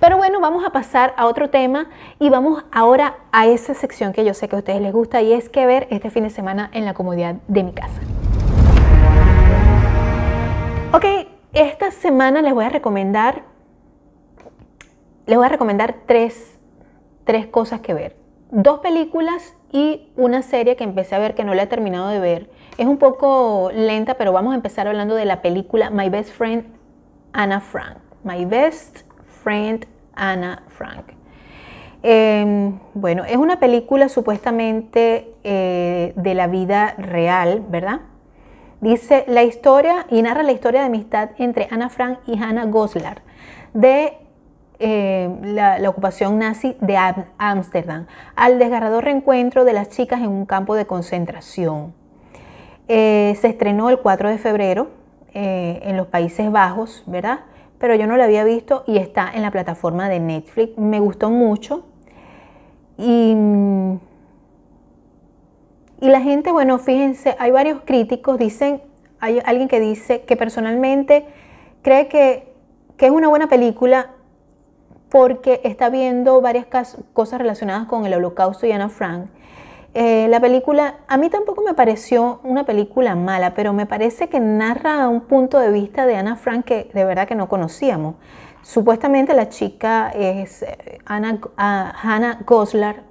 Pero 0.00 0.16
bueno, 0.16 0.40
vamos 0.40 0.64
a 0.64 0.70
pasar 0.70 1.14
a 1.16 1.26
otro 1.26 1.50
tema 1.50 1.88
y 2.18 2.28
vamos 2.28 2.64
ahora 2.72 3.16
a 3.32 3.46
esa 3.46 3.74
sección 3.74 4.12
que 4.12 4.24
yo 4.24 4.34
sé 4.34 4.48
que 4.48 4.56
a 4.56 4.58
ustedes 4.58 4.80
les 4.80 4.92
gusta 4.92 5.22
y 5.22 5.32
es 5.32 5.48
que 5.48 5.66
ver 5.66 5.86
este 5.90 6.10
fin 6.10 6.24
de 6.24 6.30
semana 6.30 6.70
en 6.72 6.84
la 6.84 6.94
comodidad 6.94 7.36
de 7.48 7.62
mi 7.62 7.72
casa. 7.72 8.00
Ok, 10.92 11.04
esta 11.52 11.90
semana 11.90 12.42
les 12.42 12.52
voy 12.52 12.64
a 12.64 12.68
recomendar, 12.68 13.44
les 15.26 15.36
voy 15.36 15.46
a 15.46 15.48
recomendar 15.48 15.96
tres, 16.06 16.58
tres 17.24 17.46
cosas 17.46 17.80
que 17.80 17.94
ver. 17.94 18.16
Dos 18.50 18.80
películas 18.80 19.56
y 19.70 20.10
una 20.16 20.42
serie 20.42 20.76
que 20.76 20.84
empecé 20.84 21.14
a 21.14 21.18
ver 21.18 21.34
que 21.34 21.44
no 21.44 21.54
la 21.54 21.62
he 21.62 21.66
terminado 21.66 22.08
de 22.08 22.20
ver 22.20 22.50
es 22.78 22.86
un 22.86 22.98
poco 22.98 23.70
lenta, 23.74 24.14
pero 24.14 24.32
vamos 24.32 24.52
a 24.52 24.56
empezar 24.56 24.88
hablando 24.88 25.14
de 25.14 25.24
la 25.24 25.42
película 25.42 25.90
My 25.90 26.08
Best 26.08 26.30
Friend 26.32 26.64
Anna 27.32 27.60
Frank. 27.60 27.98
My 28.24 28.44
Best 28.44 29.00
Friend 29.42 29.86
Anna 30.14 30.62
Frank. 30.68 31.12
Em, 32.02 32.78
bueno, 32.94 33.24
es 33.24 33.36
una 33.36 33.60
película 33.60 34.08
supuestamente 34.08 35.34
eh, 35.44 36.12
de 36.16 36.34
la 36.34 36.48
vida 36.48 36.94
real, 36.98 37.64
¿verdad? 37.68 38.00
Dice 38.80 39.24
la 39.28 39.44
historia 39.44 40.06
y 40.10 40.22
narra 40.22 40.42
la 40.42 40.50
historia 40.50 40.80
de 40.80 40.86
amistad 40.86 41.30
entre 41.38 41.68
Ana 41.70 41.88
Frank 41.88 42.18
y 42.26 42.42
Hannah 42.42 42.66
Goslar 42.66 43.22
de 43.72 44.18
eh, 44.80 45.30
la, 45.44 45.88
ocupación 45.88 46.40
nazi 46.40 46.76
de 46.80 46.96
Ámsterdam 47.38 48.06
al 48.34 48.58
desgarrador 48.58 49.04
reencuentro 49.04 49.64
de 49.64 49.72
las 49.72 49.90
chicas 49.90 50.20
en 50.20 50.28
un 50.28 50.46
campo 50.46 50.74
de 50.74 50.86
concentración. 50.86 51.94
Eh, 52.94 53.38
se 53.40 53.48
estrenó 53.48 53.88
el 53.88 54.00
4 54.00 54.28
de 54.28 54.36
febrero 54.36 54.90
eh, 55.32 55.80
en 55.82 55.96
los 55.96 56.08
Países 56.08 56.52
Bajos, 56.52 57.02
¿verdad? 57.06 57.40
Pero 57.78 57.94
yo 57.94 58.06
no 58.06 58.18
la 58.18 58.24
había 58.24 58.44
visto 58.44 58.84
y 58.86 58.98
está 58.98 59.30
en 59.32 59.40
la 59.40 59.50
plataforma 59.50 60.10
de 60.10 60.20
Netflix. 60.20 60.76
Me 60.76 61.00
gustó 61.00 61.30
mucho. 61.30 61.86
Y, 62.98 63.34
y 66.02 66.06
la 66.06 66.20
gente, 66.20 66.52
bueno, 66.52 66.78
fíjense, 66.78 67.34
hay 67.38 67.50
varios 67.50 67.80
críticos, 67.86 68.38
dicen, 68.38 68.82
hay 69.20 69.40
alguien 69.42 69.68
que 69.68 69.80
dice 69.80 70.24
que 70.24 70.36
personalmente 70.36 71.24
cree 71.80 72.08
que, 72.08 72.52
que 72.98 73.06
es 73.06 73.10
una 73.10 73.28
buena 73.28 73.48
película 73.48 74.10
porque 75.08 75.62
está 75.64 75.88
viendo 75.88 76.42
varias 76.42 76.66
cosas 77.14 77.40
relacionadas 77.40 77.86
con 77.86 78.04
el 78.04 78.12
holocausto 78.12 78.66
y 78.66 78.72
Ana 78.72 78.90
Frank. 78.90 79.30
Eh, 79.94 80.26
la 80.28 80.40
película, 80.40 80.96
a 81.06 81.16
mí 81.18 81.28
tampoco 81.28 81.62
me 81.62 81.74
pareció 81.74 82.40
una 82.44 82.64
película 82.64 83.14
mala, 83.14 83.54
pero 83.54 83.72
me 83.72 83.84
parece 83.86 84.28
que 84.28 84.40
narra 84.40 85.08
un 85.08 85.22
punto 85.22 85.58
de 85.58 85.70
vista 85.70 86.06
de 86.06 86.16
Ana 86.16 86.36
Frank 86.36 86.64
que 86.64 86.90
de 86.94 87.04
verdad 87.04 87.28
que 87.28 87.34
no 87.34 87.48
conocíamos. 87.48 88.14
Supuestamente 88.62 89.34
la 89.34 89.48
chica 89.48 90.10
es 90.10 90.62
eh, 90.62 90.98
Ana, 91.04 91.40
ah, 91.56 91.92
Hannah 92.02 92.38
Goslar, 92.46 93.02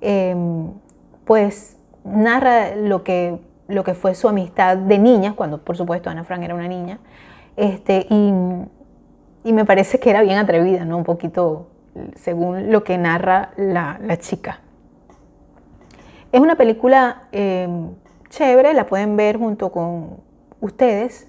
em, 0.00 0.72
pues 1.24 1.76
narra 2.04 2.74
lo 2.76 3.04
que, 3.04 3.38
lo 3.68 3.84
que 3.84 3.94
fue 3.94 4.14
su 4.14 4.28
amistad 4.28 4.76
de 4.76 4.98
niña, 4.98 5.34
cuando 5.36 5.58
por 5.58 5.76
supuesto 5.76 6.08
Ana 6.08 6.24
Frank 6.24 6.42
era 6.42 6.54
una 6.54 6.68
niña, 6.68 7.00
este, 7.56 8.06
y 8.08 8.32
y 9.44 9.52
me 9.52 9.64
parece 9.64 9.98
que 9.98 10.10
era 10.10 10.22
bien 10.22 10.38
atrevida, 10.38 10.84
¿no? 10.84 10.98
Un 10.98 11.04
poquito 11.04 11.68
según 12.14 12.70
lo 12.70 12.84
que 12.84 12.98
narra 12.98 13.50
la, 13.56 13.98
chica. 14.18 14.60
Es 16.32 16.40
una 16.40 16.54
película 16.54 17.24
em, 17.32 17.90
chévere, 18.28 18.72
la 18.72 18.86
pueden 18.86 19.16
ver 19.16 19.36
junto 19.36 19.72
con 19.72 20.18
ustedes, 20.60 21.26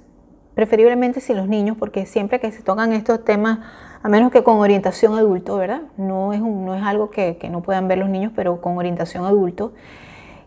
preferiblemente 0.53 1.21
sin 1.21 1.37
los 1.37 1.47
niños, 1.47 1.75
porque 1.77 2.05
siempre 2.05 2.39
que 2.39 2.51
se 2.51 2.61
tocan 2.61 2.93
estos 2.93 3.25
temas, 3.25 3.59
a 4.03 4.09
menos 4.09 4.31
que 4.31 4.43
con 4.43 4.57
orientación 4.57 5.15
adulto, 5.15 5.57
¿verdad? 5.57 5.81
No 5.97 6.33
es, 6.33 6.41
no 6.41 6.75
es 6.75 6.83
algo 6.83 7.09
que, 7.09 7.37
que, 7.37 7.49
no 7.49 7.61
puedan 7.61 7.87
ver 7.87 7.97
los 7.97 8.09
niños, 8.09 8.31
pero 8.35 8.61
con 8.61 8.77
orientación 8.77 9.25
adulto. 9.25 9.73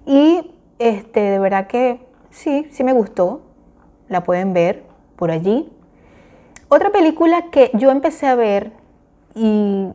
Y 0.07 0.53
este, 0.79 1.21
de 1.21 1.39
verdad 1.41 1.67
que 1.67 2.07
sí, 2.31 2.69
sí 2.71 2.85
me 2.85 2.93
gustó, 2.93 3.43
la 4.09 4.23
pueden 4.23 4.53
ver 4.53 4.85
por 5.17 5.33
allí. 5.33 5.73
Otra 6.69 6.91
película 6.91 7.51
que 7.51 7.71
yo 7.75 7.91
empecé 7.91 8.27
a 8.27 8.37
ver 8.37 8.73
y 9.35 9.89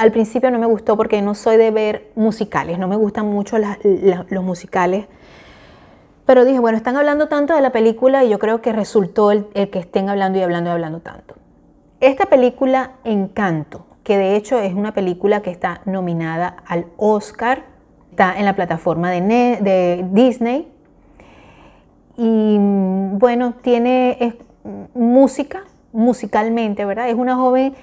al 0.00 0.12
principio 0.12 0.50
no 0.50 0.58
me 0.58 0.64
gustó 0.64 0.96
porque 0.96 1.20
no 1.20 1.34
soy 1.34 1.58
de 1.58 1.70
ver 1.70 2.10
musicales, 2.14 2.78
no 2.78 2.88
me 2.88 2.96
gustan 2.96 3.26
mucho 3.26 3.58
los 3.58 4.42
musicales. 4.42 5.04
Pero 6.24 6.46
dije, 6.46 6.58
bueno, 6.58 6.78
están 6.78 6.96
hablando 6.96 7.28
tanto 7.28 7.54
de 7.54 7.60
la 7.60 7.70
película 7.70 8.24
y 8.24 8.30
yo 8.30 8.38
creo 8.38 8.62
que 8.62 8.72
resultó 8.72 9.30
el, 9.30 9.44
que 9.48 9.78
estén 9.78 10.08
hablando 10.08 10.38
y 10.38 10.42
hablando 10.42 10.70
y 10.70 10.72
hablando 10.72 11.00
tanto. 11.00 11.34
Esta 12.00 12.24
película 12.26 12.92
Encanto, 13.04 13.84
que 14.02 14.16
de 14.16 14.36
hecho 14.36 14.58
es 14.58 14.72
una 14.72 14.94
película 14.94 15.42
que 15.42 15.50
está 15.50 15.82
nominada 15.84 16.56
al 16.66 16.86
Oscar, 16.96 17.64
está 18.10 18.38
en 18.38 18.46
la 18.46 18.56
plataforma 18.56 19.10
de, 19.10 20.06
Disney. 20.12 20.66
Y 22.16 22.56
bueno, 22.58 23.52
tiene, 23.60 24.38
música, 24.94 25.64
musicalmente, 25.92 26.86
¿verdad? 26.86 27.10
Es 27.10 27.16
una 27.16 27.36
joven, 27.36 27.74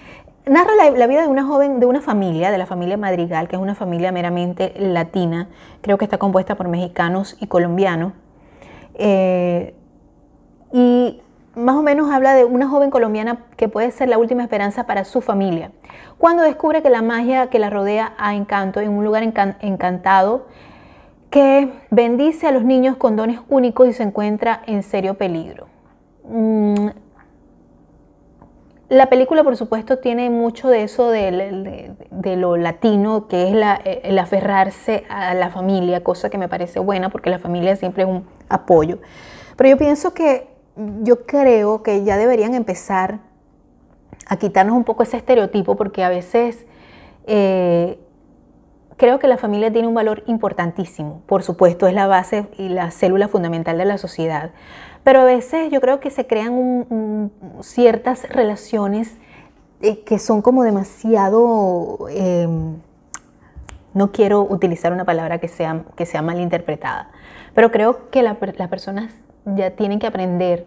narra 0.50 0.72
la, 0.76 1.08
vida 1.08 1.22
de 1.22 1.28
una 1.28 1.44
joven 1.44 1.80
de 1.80 1.86
una 1.86 2.02
familia, 2.02 2.52
de 2.52 2.58
la 2.58 2.66
familia 2.66 2.98
Madrigal, 2.98 3.48
que 3.48 3.56
es 3.56 3.62
una 3.62 3.76
familia 3.76 4.12
meramente 4.12 4.74
latina, 4.78 5.50
creo 5.82 5.98
que 5.98 6.06
está 6.06 6.18
compuesta 6.18 6.56
por 6.56 6.68
mexicanos 6.68 7.38
y 7.40 7.48
colombianos. 7.48 8.14
Eh, 8.96 9.76
y 10.72 11.22
más 11.56 11.76
o 11.76 11.82
menos 11.82 12.12
habla 12.12 12.34
de 12.34 12.46
una 12.46 12.68
joven 12.68 12.92
colombiana 12.92 13.46
que 13.56 13.68
puede 13.68 13.92
ser 13.92 14.10
la 14.10 14.18
última 14.18 14.44
esperanza 14.44 14.86
para 14.86 15.04
su 15.06 15.22
familia. 15.22 15.72
Cuando 16.18 16.44
descubre 16.44 16.82
que 16.82 16.90
la 16.90 17.02
magia 17.02 17.48
que 17.48 17.60
la 17.60 17.70
rodea 17.70 18.14
a 18.18 18.36
encanto 18.36 18.80
en 18.80 18.90
un 18.90 19.04
lugar 19.04 19.24
encantado 19.24 20.48
que 21.30 21.74
bendice 21.90 22.48
a 22.48 22.52
los 22.52 22.64
niños 22.64 22.98
con 22.98 23.16
dones 23.16 23.40
únicos 23.50 23.88
y 23.88 23.94
se 23.94 24.04
encuentra 24.04 24.62
en 24.66 24.84
serio 24.84 25.16
peligro. 25.16 25.68
Mm, 26.24 26.90
la 28.89 29.08
película, 29.08 29.43
por 29.43 29.58
supuesto, 29.58 29.97
tiene 30.00 30.30
mucho 30.30 30.69
de 30.69 30.84
eso 30.84 31.10
de, 31.10 32.36
lo 32.38 32.56
latino, 32.56 33.28
que 33.28 33.50
es 33.50 33.56
el 34.04 34.19
aferrarse 34.19 35.04
a 35.10 35.34
la 35.34 35.50
familia, 35.50 36.04
cosa 36.04 36.30
que 36.30 36.38
me 36.38 36.47
parece 36.47 36.80
buena, 36.80 37.10
porque 37.10 37.30
la 37.30 37.39
familia 37.39 37.76
siempre 37.76 38.04
es 38.04 38.10
un 38.10 38.26
apoyo. 38.47 39.00
Pero 39.58 39.69
yo 39.71 39.78
pienso 39.78 40.13
que, 40.13 40.47
yo 41.04 41.26
creo 41.26 41.84
que 41.84 42.06
ya 42.06 42.17
deberían 42.17 42.54
empezar 42.54 43.19
a 44.26 44.38
quitarnos 44.38 44.78
un 44.78 44.86
poco 44.86 45.04
ese 45.04 45.17
estereotipo, 45.17 45.76
porque 45.76 46.04
a 46.04 46.10
veces 46.10 46.65
eh, 47.26 48.00
creo 48.95 49.19
que 49.19 49.28
la 49.28 49.38
familia 49.38 49.71
tiene 49.71 49.89
un 49.89 49.95
valor 49.95 50.23
importantísimo. 50.28 51.23
Por 51.26 51.43
supuesto, 51.43 51.88
es 51.88 51.93
la 51.93 52.08
base 52.08 52.47
y 52.58 52.69
la 52.69 52.91
célula 52.91 53.28
fundamental 53.28 53.78
de 53.78 53.86
la 53.86 53.97
sociedad. 53.97 54.52
Pero 55.08 55.22
a 55.22 55.24
veces 55.24 55.72
yo 55.72 55.80
creo 55.80 56.02
que 56.02 56.10
se 56.10 56.28
crean 56.28 57.32
ciertas 57.62 58.28
relaciones 58.28 59.15
eh, 59.82 60.04
que 60.04 60.20
son 60.20 60.41
como 60.41 60.63
demasiado, 60.63 62.10
em, 62.10 62.76
no 63.93 64.12
quiero 64.12 64.41
utilizar 64.41 64.91
una 64.91 65.06
palabra 65.06 65.38
que 65.38 65.48
sea, 65.48 65.86
que 65.96 66.06
sea 66.06 66.22
mal 66.22 66.41
interpretada, 66.41 67.10
pero 67.54 67.72
creo 67.72 68.10
que 68.10 68.22
las 68.22 68.36
personas 68.36 69.13
ya 69.46 69.72
tienen 69.72 70.00
que 70.00 70.08
aprender 70.08 70.65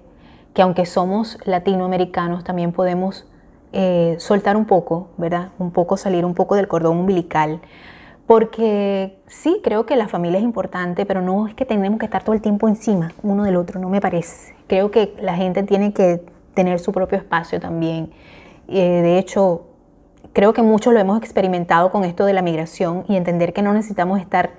que 0.54 0.62
aunque 0.62 0.86
somos 0.86 1.36
latinoamericanos, 1.44 2.42
también 2.42 2.72
podemos 2.72 3.26
eh, 3.74 4.16
soltar 4.20 4.56
un 4.56 4.64
poco, 4.64 5.10
¿verdad? 5.18 5.50
Un 5.58 5.70
poco 5.70 5.98
salir 5.98 6.24
un 6.24 6.32
poco 6.32 6.54
del 6.54 6.66
cordón 6.66 6.96
umbilical 6.96 7.60
porque 8.30 9.20
sí, 9.26 9.60
creo 9.60 9.86
que 9.86 9.96
la 9.96 10.06
familia 10.06 10.38
es 10.38 10.44
importante, 10.44 11.04
pero 11.04 11.20
no 11.20 11.48
es 11.48 11.54
que 11.56 11.64
tenemos 11.64 11.98
que 11.98 12.04
estar 12.04 12.22
todo 12.22 12.32
el 12.32 12.40
tiempo 12.40 12.68
encima 12.68 13.12
uno 13.24 13.42
del 13.42 13.56
otro, 13.56 13.80
no 13.80 13.88
me 13.88 14.00
parece. 14.00 14.54
Creo 14.68 14.92
que 14.92 15.16
la 15.20 15.34
gente 15.34 15.64
tiene 15.64 15.92
que 15.92 16.24
tener 16.54 16.78
su 16.78 16.92
propio 16.92 17.18
espacio 17.18 17.58
también. 17.58 18.12
Eh, 18.68 19.02
de 19.02 19.18
hecho, 19.18 19.66
creo 20.32 20.52
que 20.52 20.62
muchos 20.62 20.94
lo 20.94 21.00
hemos 21.00 21.18
experimentado 21.18 21.90
con 21.90 22.04
esto 22.04 22.24
de 22.24 22.32
la 22.32 22.40
migración 22.40 23.04
y 23.08 23.16
entender 23.16 23.52
que 23.52 23.62
no 23.62 23.72
necesitamos 23.72 24.20
estar 24.20 24.50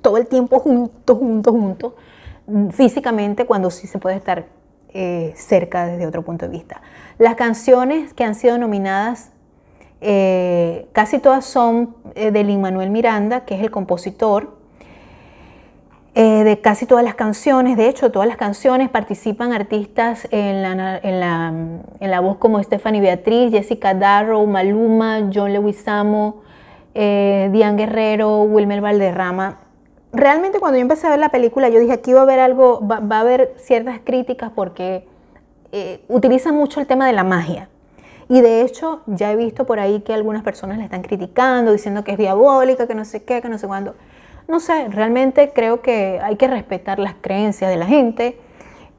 todo 0.00 0.16
el 0.16 0.26
tiempo 0.26 0.60
juntos, 0.60 1.18
juntos, 1.18 1.52
juntos, 1.52 1.92
físicamente 2.70 3.44
cuando 3.44 3.70
sí 3.70 3.86
se 3.86 3.98
puede 3.98 4.16
estar 4.16 4.46
eh, 4.94 5.34
cerca 5.36 5.84
desde 5.84 6.06
otro 6.06 6.22
punto 6.22 6.46
de 6.46 6.52
vista. 6.52 6.80
Las 7.18 7.34
canciones 7.34 8.14
que 8.14 8.24
han 8.24 8.34
sido 8.34 8.56
nominadas 8.56 9.30
eh, 10.00 10.86
casi 10.92 11.18
todas 11.18 11.44
son 11.44 11.94
eh, 12.14 12.30
de 12.30 12.42
Lin 12.44 12.60
Manuel 12.60 12.90
Miranda, 12.90 13.44
que 13.44 13.54
es 13.54 13.60
el 13.60 13.70
compositor 13.70 14.56
eh, 16.14 16.42
de 16.42 16.60
casi 16.60 16.86
todas 16.86 17.04
las 17.04 17.14
canciones. 17.14 17.76
De 17.76 17.88
hecho, 17.88 18.10
todas 18.10 18.26
las 18.26 18.38
canciones 18.38 18.88
participan 18.88 19.52
artistas 19.52 20.26
en 20.30 20.62
la, 20.62 20.98
en 21.02 22.10
la, 22.10 22.20
voz 22.20 22.38
como 22.38 22.62
Stephanie 22.62 23.00
Beatriz, 23.00 23.52
Jessica 23.52 23.94
Darrow, 23.94 24.46
Maluma, 24.46 25.30
John 25.32 25.52
Leguizamo, 25.52 26.42
Diane 26.94 27.76
Guerrero, 27.76 28.42
Wilmer 28.42 28.80
Valderrama. 28.80 29.58
Realmente 30.12 30.58
cuando 30.58 30.78
yo 30.78 30.82
empecé 30.82 31.06
a 31.06 31.10
ver 31.10 31.20
la 31.20 31.28
película, 31.28 31.68
yo 31.68 31.78
dije, 31.78 31.92
aquí 31.92 32.12
va 32.12 32.20
a 32.20 32.22
haber 32.22 32.40
algo, 32.40 32.84
va, 32.84 32.98
va 32.98 33.18
a 33.18 33.20
haber 33.20 33.54
ciertas 33.58 34.00
críticas 34.02 34.50
porque 34.54 35.06
utilizan 36.08 36.56
mucho 36.56 36.80
el 36.80 36.88
tema 36.88 37.06
de 37.06 37.12
la 37.12 37.22
magia. 37.22 37.68
Y 38.30 38.42
de 38.42 38.62
hecho, 38.62 39.00
ya 39.06 39.32
he 39.32 39.36
visto 39.36 39.66
por 39.66 39.80
ahí 39.80 40.02
que 40.02 40.14
algunas 40.14 40.44
personas 40.44 40.78
la 40.78 40.84
están 40.84 41.02
criticando, 41.02 41.72
diciendo 41.72 42.04
que 42.04 42.12
es 42.12 42.18
diabólica, 42.18 42.86
que 42.86 42.94
no 42.94 43.04
sé 43.04 43.24
qué, 43.24 43.42
que 43.42 43.48
no 43.48 43.58
sé 43.58 43.66
cuándo. 43.66 43.96
No 44.46 44.60
sé, 44.60 44.86
realmente 44.88 45.50
creo 45.52 45.82
que 45.82 46.20
hay 46.22 46.36
que 46.36 46.46
respetar 46.46 47.00
las 47.00 47.14
creencias 47.20 47.68
de 47.68 47.76
la 47.76 47.86
gente. 47.86 48.38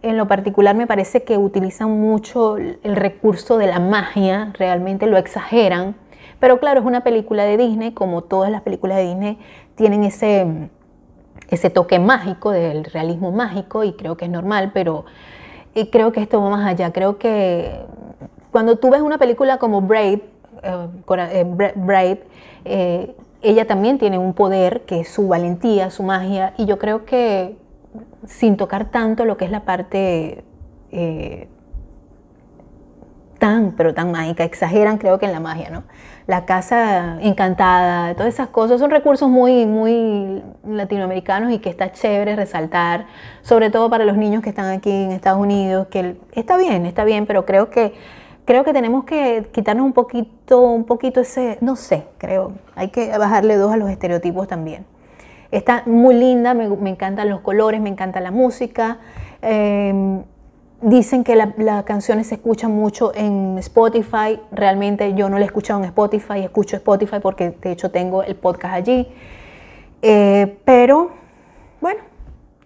En 0.01 0.17
lo 0.17 0.27
particular 0.27 0.75
me 0.75 0.85
parece 0.85 1.23
que 1.23 1.37
utilizan 1.37 1.97
mucho 2.01 2.57
el 2.57 2.95
recurso 2.97 3.57
de 3.57 3.67
la 3.67 3.79
magia, 3.79 4.51
realmente 4.59 5.07
lo 5.07 5.15
exageran. 5.15 5.95
Pero 6.41 6.59
claro, 6.59 6.81
es 6.81 6.85
una 6.85 7.01
película 7.01 7.45
de 7.45 7.55
Disney, 7.55 7.93
como 7.93 8.23
todas 8.23 8.51
las 8.51 8.63
películas 8.63 8.97
de 8.97 9.05
Disney 9.05 9.39
tienen 9.75 10.03
ese, 10.03 10.69
ese 11.47 11.69
toque 11.69 11.99
mágico 11.99 12.51
del 12.51 12.83
realismo 12.83 13.31
mágico 13.31 13.85
y 13.85 13.93
creo 13.93 14.17
que 14.17 14.25
es 14.25 14.31
normal, 14.31 14.71
pero 14.73 15.05
creo 15.89 16.11
que 16.11 16.21
esto 16.21 16.41
va 16.41 16.49
más 16.49 16.67
allá. 16.67 16.91
Creo 16.91 17.17
que 17.17 17.79
cuando 18.51 18.77
tú 18.77 18.89
ves 18.89 19.01
una 19.01 19.17
película 19.17 19.57
como 19.57 19.81
Brave, 19.81 20.21
eh, 20.63 20.87
eh, 21.31 21.73
Brave 21.75 22.23
eh, 22.65 23.15
ella 23.41 23.65
también 23.65 23.97
tiene 23.97 24.17
un 24.17 24.33
poder 24.33 24.81
que 24.81 24.99
es 25.01 25.09
su 25.09 25.27
valentía, 25.27 25.89
su 25.89 26.03
magia, 26.03 26.53
y 26.57 26.65
yo 26.65 26.77
creo 26.77 27.05
que 27.05 27.57
sin 28.25 28.55
tocar 28.55 28.91
tanto 28.91 29.25
lo 29.25 29.37
que 29.37 29.45
es 29.45 29.51
la 29.51 29.61
parte 29.61 30.43
tan, 33.41 33.71
pero 33.71 33.95
tan 33.95 34.11
mágica. 34.11 34.43
Exageran 34.43 34.99
creo 34.99 35.17
que 35.17 35.25
en 35.25 35.31
la 35.31 35.39
magia, 35.39 35.71
¿no? 35.71 35.83
La 36.27 36.45
casa 36.45 37.17
encantada, 37.21 38.13
todas 38.13 38.31
esas 38.31 38.49
cosas 38.49 38.79
son 38.79 38.91
recursos 38.91 39.27
muy, 39.27 39.65
muy 39.65 40.43
latinoamericanos 40.63 41.51
y 41.51 41.57
que 41.57 41.71
está 41.71 41.91
chévere 41.91 42.35
resaltar, 42.35 43.07
sobre 43.41 43.71
todo 43.71 43.89
para 43.89 44.05
los 44.05 44.15
niños 44.15 44.43
que 44.43 44.49
están 44.49 44.71
aquí 44.71 44.91
en 44.91 45.11
Estados 45.11 45.39
Unidos, 45.41 45.87
que 45.87 46.17
está 46.33 46.55
bien, 46.57 46.85
está 46.85 47.03
bien, 47.03 47.25
pero 47.25 47.47
creo 47.47 47.71
que 47.71 47.95
creo 48.51 48.65
que 48.65 48.73
tenemos 48.73 49.05
que 49.05 49.47
quitarnos 49.53 49.85
un 49.85 49.93
poquito, 49.93 50.59
un 50.59 50.83
poquito 50.83 51.21
ese, 51.21 51.57
no 51.61 51.77
sé, 51.77 52.03
creo, 52.17 52.51
hay 52.75 52.89
que 52.89 53.17
bajarle 53.17 53.55
dos 53.55 53.71
a 53.71 53.77
los 53.77 53.89
estereotipos 53.89 54.45
también. 54.45 54.83
Está 55.51 55.83
muy 55.85 56.15
linda, 56.15 56.53
me, 56.53 56.65
encantan 56.89 57.29
los 57.29 57.39
colores, 57.39 57.79
me 57.79 57.87
encanta 57.87 58.19
la 58.19 58.29
música. 58.29 58.97
Em, 59.41 60.23
dicen 60.81 61.23
que 61.23 61.37
las 61.37 61.83
canciones 61.85 62.27
se 62.27 62.35
escuchan 62.35 62.73
mucho 62.73 63.13
en 63.15 63.57
Spotify. 63.59 64.41
Realmente 64.51 65.13
yo 65.13 65.29
no 65.29 65.37
la 65.37 65.45
he 65.45 65.47
escuchado 65.47 65.79
en 65.79 65.85
Spotify, 65.85 66.39
escucho 66.39 66.75
Spotify 66.75 67.19
porque 67.21 67.51
de 67.51 67.71
hecho 67.71 67.89
tengo 67.89 68.21
el 68.21 68.35
podcast 68.35 68.73
allí. 68.73 69.07
Eh, 70.01 70.57
pero 70.65 71.11
bueno, 71.79 72.01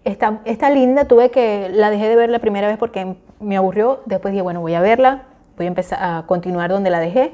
está, 0.04 0.42
está 0.46 0.72
linda. 0.72 1.06
Tuve 1.06 1.30
que, 1.30 1.70
la 1.70 1.92
dejé 1.92 2.10
de 2.10 2.16
ver 2.16 2.32
la 2.32 2.40
primera 2.40 2.68
vez 2.68 2.80
porque 2.80 3.18
me 3.40 3.56
aburrió. 3.56 4.02
Después 4.08 4.32
dije, 4.32 4.42
bueno, 4.42 4.62
voy 4.62 4.74
a 4.74 4.82
verla 4.82 5.35
voy 5.58 5.66
a 5.66 5.70
empezar 5.70 6.00
a 6.02 6.24
continuar 6.28 6.70
donde 6.70 6.90
la 6.90 7.00
dejé. 7.00 7.34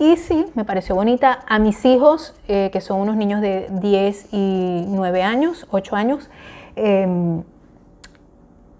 Y 0.00 0.16
sí, 0.16 0.46
me 0.54 0.64
pareció 0.64 0.94
bonita. 0.94 1.40
A 1.46 1.58
mis 1.58 1.84
hijos, 1.84 2.34
eh, 2.48 2.70
que 2.72 2.80
son 2.80 3.00
unos 3.00 3.16
niños 3.16 3.42
de 3.42 3.68
10 3.70 4.28
y 4.32 4.84
9 4.88 5.22
años, 5.22 5.66
8 5.70 5.94
años, 5.94 6.30
em, 6.74 7.42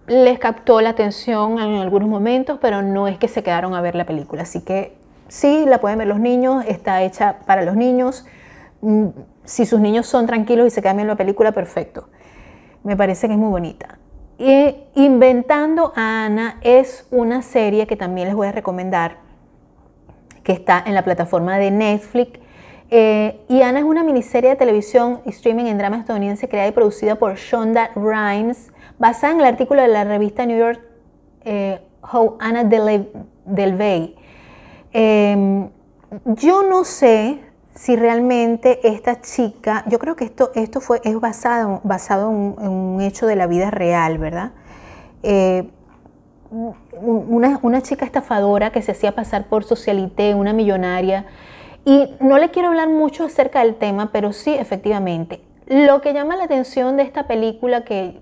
les 0.06 0.38
captó 0.38 0.80
la 0.80 0.90
atención 0.90 1.58
en 1.58 1.74
algunos 1.76 2.08
momentos, 2.08 2.58
pero 2.60 2.80
no 2.82 3.06
es 3.06 3.18
que 3.18 3.28
se 3.28 3.42
quedaron 3.42 3.74
a 3.74 3.82
ver 3.82 3.94
la 3.94 4.06
película. 4.06 4.42
Así 4.42 4.62
que 4.62 4.96
sí, 5.28 5.66
la 5.68 5.78
pueden 5.78 5.98
ver 5.98 6.08
los 6.08 6.18
niños, 6.18 6.64
está 6.66 7.02
hecha 7.02 7.40
para 7.46 7.62
los 7.62 7.76
niños. 7.76 8.24
Mm, 8.80 9.08
si 9.44 9.66
sus 9.66 9.78
niños 9.78 10.06
son 10.06 10.26
tranquilos 10.26 10.66
y 10.66 10.70
se 10.70 10.80
quedan 10.82 10.96
viendo 10.96 11.12
la 11.12 11.18
película, 11.18 11.52
perfecto. 11.52 12.08
Me 12.82 12.96
parece 12.96 13.28
que 13.28 13.34
es 13.34 13.38
muy 13.38 13.50
bonita. 13.50 13.99
Y 14.40 14.74
Inventando 14.94 15.92
a 15.94 16.24
Ana 16.24 16.58
es 16.62 17.06
una 17.10 17.42
serie 17.42 17.86
que 17.86 17.94
también 17.94 18.26
les 18.26 18.34
voy 18.34 18.46
a 18.46 18.52
recomendar, 18.52 19.18
que 20.42 20.52
está 20.52 20.82
en 20.86 20.94
la 20.94 21.04
plataforma 21.04 21.58
de 21.58 21.70
Netflix. 21.70 22.40
Eh, 22.90 23.38
y 23.48 23.60
Ana 23.60 23.80
es 23.80 23.84
una 23.84 24.02
miniserie 24.02 24.48
de 24.48 24.56
televisión 24.56 25.20
y 25.26 25.28
streaming 25.28 25.66
en 25.66 25.76
drama 25.76 25.98
estadounidense 25.98 26.48
creada 26.48 26.68
y 26.68 26.72
producida 26.72 27.16
por 27.16 27.34
Shonda 27.34 27.90
Rhimes, 27.94 28.72
basada 28.98 29.34
en 29.34 29.40
el 29.40 29.46
artículo 29.46 29.82
de 29.82 29.88
la 29.88 30.04
revista 30.04 30.46
New 30.46 30.58
York 30.58 30.80
eh, 31.44 31.78
How 32.10 32.38
Anna 32.40 32.64
Delvey. 32.64 34.16
Eh, 34.94 35.68
yo 36.24 36.62
no 36.62 36.84
sé 36.84 37.40
si 37.74 37.96
realmente 37.96 38.86
esta 38.86 39.20
chica, 39.20 39.84
yo 39.86 39.98
creo 39.98 40.16
que 40.16 40.24
esto, 40.24 40.50
esto 40.54 40.80
fue, 40.80 41.00
es 41.04 41.18
basado, 41.18 41.80
basado 41.84 42.30
en, 42.30 42.68
un 42.68 43.00
hecho 43.00 43.26
de 43.26 43.36
la 43.36 43.46
vida 43.46 43.70
real, 43.70 44.18
¿verdad? 44.18 44.52
Eh, 45.22 45.68
una, 46.50 47.82
chica 47.82 48.04
estafadora 48.04 48.70
que 48.70 48.82
se 48.82 48.92
hacía 48.92 49.14
pasar 49.14 49.46
por 49.46 49.64
socialité, 49.64 50.34
una 50.34 50.52
millonaria, 50.52 51.26
y 51.84 52.14
no 52.20 52.38
le 52.38 52.50
quiero 52.50 52.68
hablar 52.68 52.88
mucho 52.88 53.24
acerca 53.24 53.60
del 53.60 53.76
tema, 53.76 54.10
pero 54.12 54.32
sí, 54.32 54.54
efectivamente, 54.54 55.40
lo 55.66 56.00
que 56.00 56.12
llama 56.12 56.36
la 56.36 56.44
atención 56.44 56.96
de 56.96 57.04
esta 57.04 57.28
película, 57.28 57.84
que, 57.84 58.20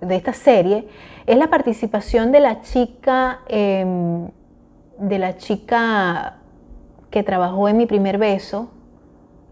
de 0.00 0.16
esta 0.16 0.32
serie, 0.32 0.86
es 1.26 1.36
la 1.36 1.48
participación 1.48 2.30
de 2.30 2.40
la 2.40 2.60
chica, 2.60 3.40
em, 3.48 4.28
de 4.98 5.18
la 5.18 5.36
chica 5.36 6.41
que 7.12 7.22
trabajó 7.22 7.68
en 7.68 7.76
mi 7.76 7.86
primer 7.86 8.18
beso, 8.18 8.70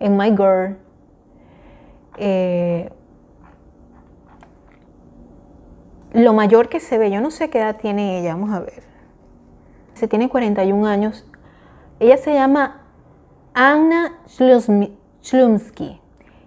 en 0.00 0.16
My 0.16 0.30
Girl. 0.30 0.78
Eh, 2.16 2.90
lo 6.12 6.32
mayor 6.32 6.68
que 6.68 6.80
se 6.80 6.98
ve, 6.98 7.12
yo 7.12 7.20
no 7.20 7.30
sé 7.30 7.50
qué 7.50 7.60
edad 7.60 7.76
tiene 7.76 8.18
ella, 8.18 8.34
vamos 8.34 8.50
a 8.50 8.60
ver. 8.60 8.82
Se 9.94 10.08
tiene 10.08 10.28
41 10.28 10.86
años. 10.86 11.24
Ella 12.00 12.16
se 12.16 12.34
llama 12.34 12.82
Anna 13.54 14.18
Schlumsky. 15.22 16.00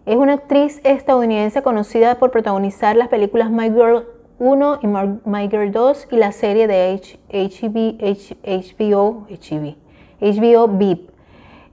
Es 0.06 0.18
una 0.18 0.34
actriz 0.34 0.82
estadounidense 0.84 1.62
conocida 1.62 2.16
por 2.16 2.32
protagonizar 2.32 2.96
las 2.98 3.08
películas 3.08 3.52
My 3.52 3.70
Girl 3.70 4.08
1 4.40 4.80
y 4.82 4.88
My 4.88 5.48
Girl 5.48 5.72
2 5.72 6.08
y 6.12 6.18
la 6.18 6.32
serie 6.32 6.68
de 6.68 7.00
HBO, 7.30 9.28
HBO 9.30 9.83
VIP. 10.32 11.10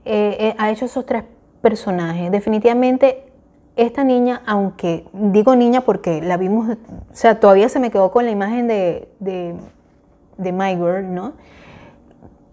Eh, 0.03 0.37
eh, 0.39 0.55
ha 0.57 0.71
hecho 0.71 0.85
esos 0.85 1.05
tres 1.05 1.23
personajes. 1.61 2.31
Definitivamente 2.31 3.31
esta 3.75 4.03
niña, 4.03 4.41
aunque 4.45 5.05
digo 5.13 5.55
niña 5.55 5.81
porque 5.81 6.21
la 6.21 6.37
vimos, 6.37 6.69
o 6.69 7.15
sea, 7.15 7.39
todavía 7.39 7.69
se 7.69 7.79
me 7.79 7.91
quedó 7.91 8.11
con 8.11 8.25
la 8.25 8.31
imagen 8.31 8.67
de, 8.67 9.07
de, 9.19 10.51
My 10.51 10.75
Girl, 10.75 11.13
¿no? 11.13 11.33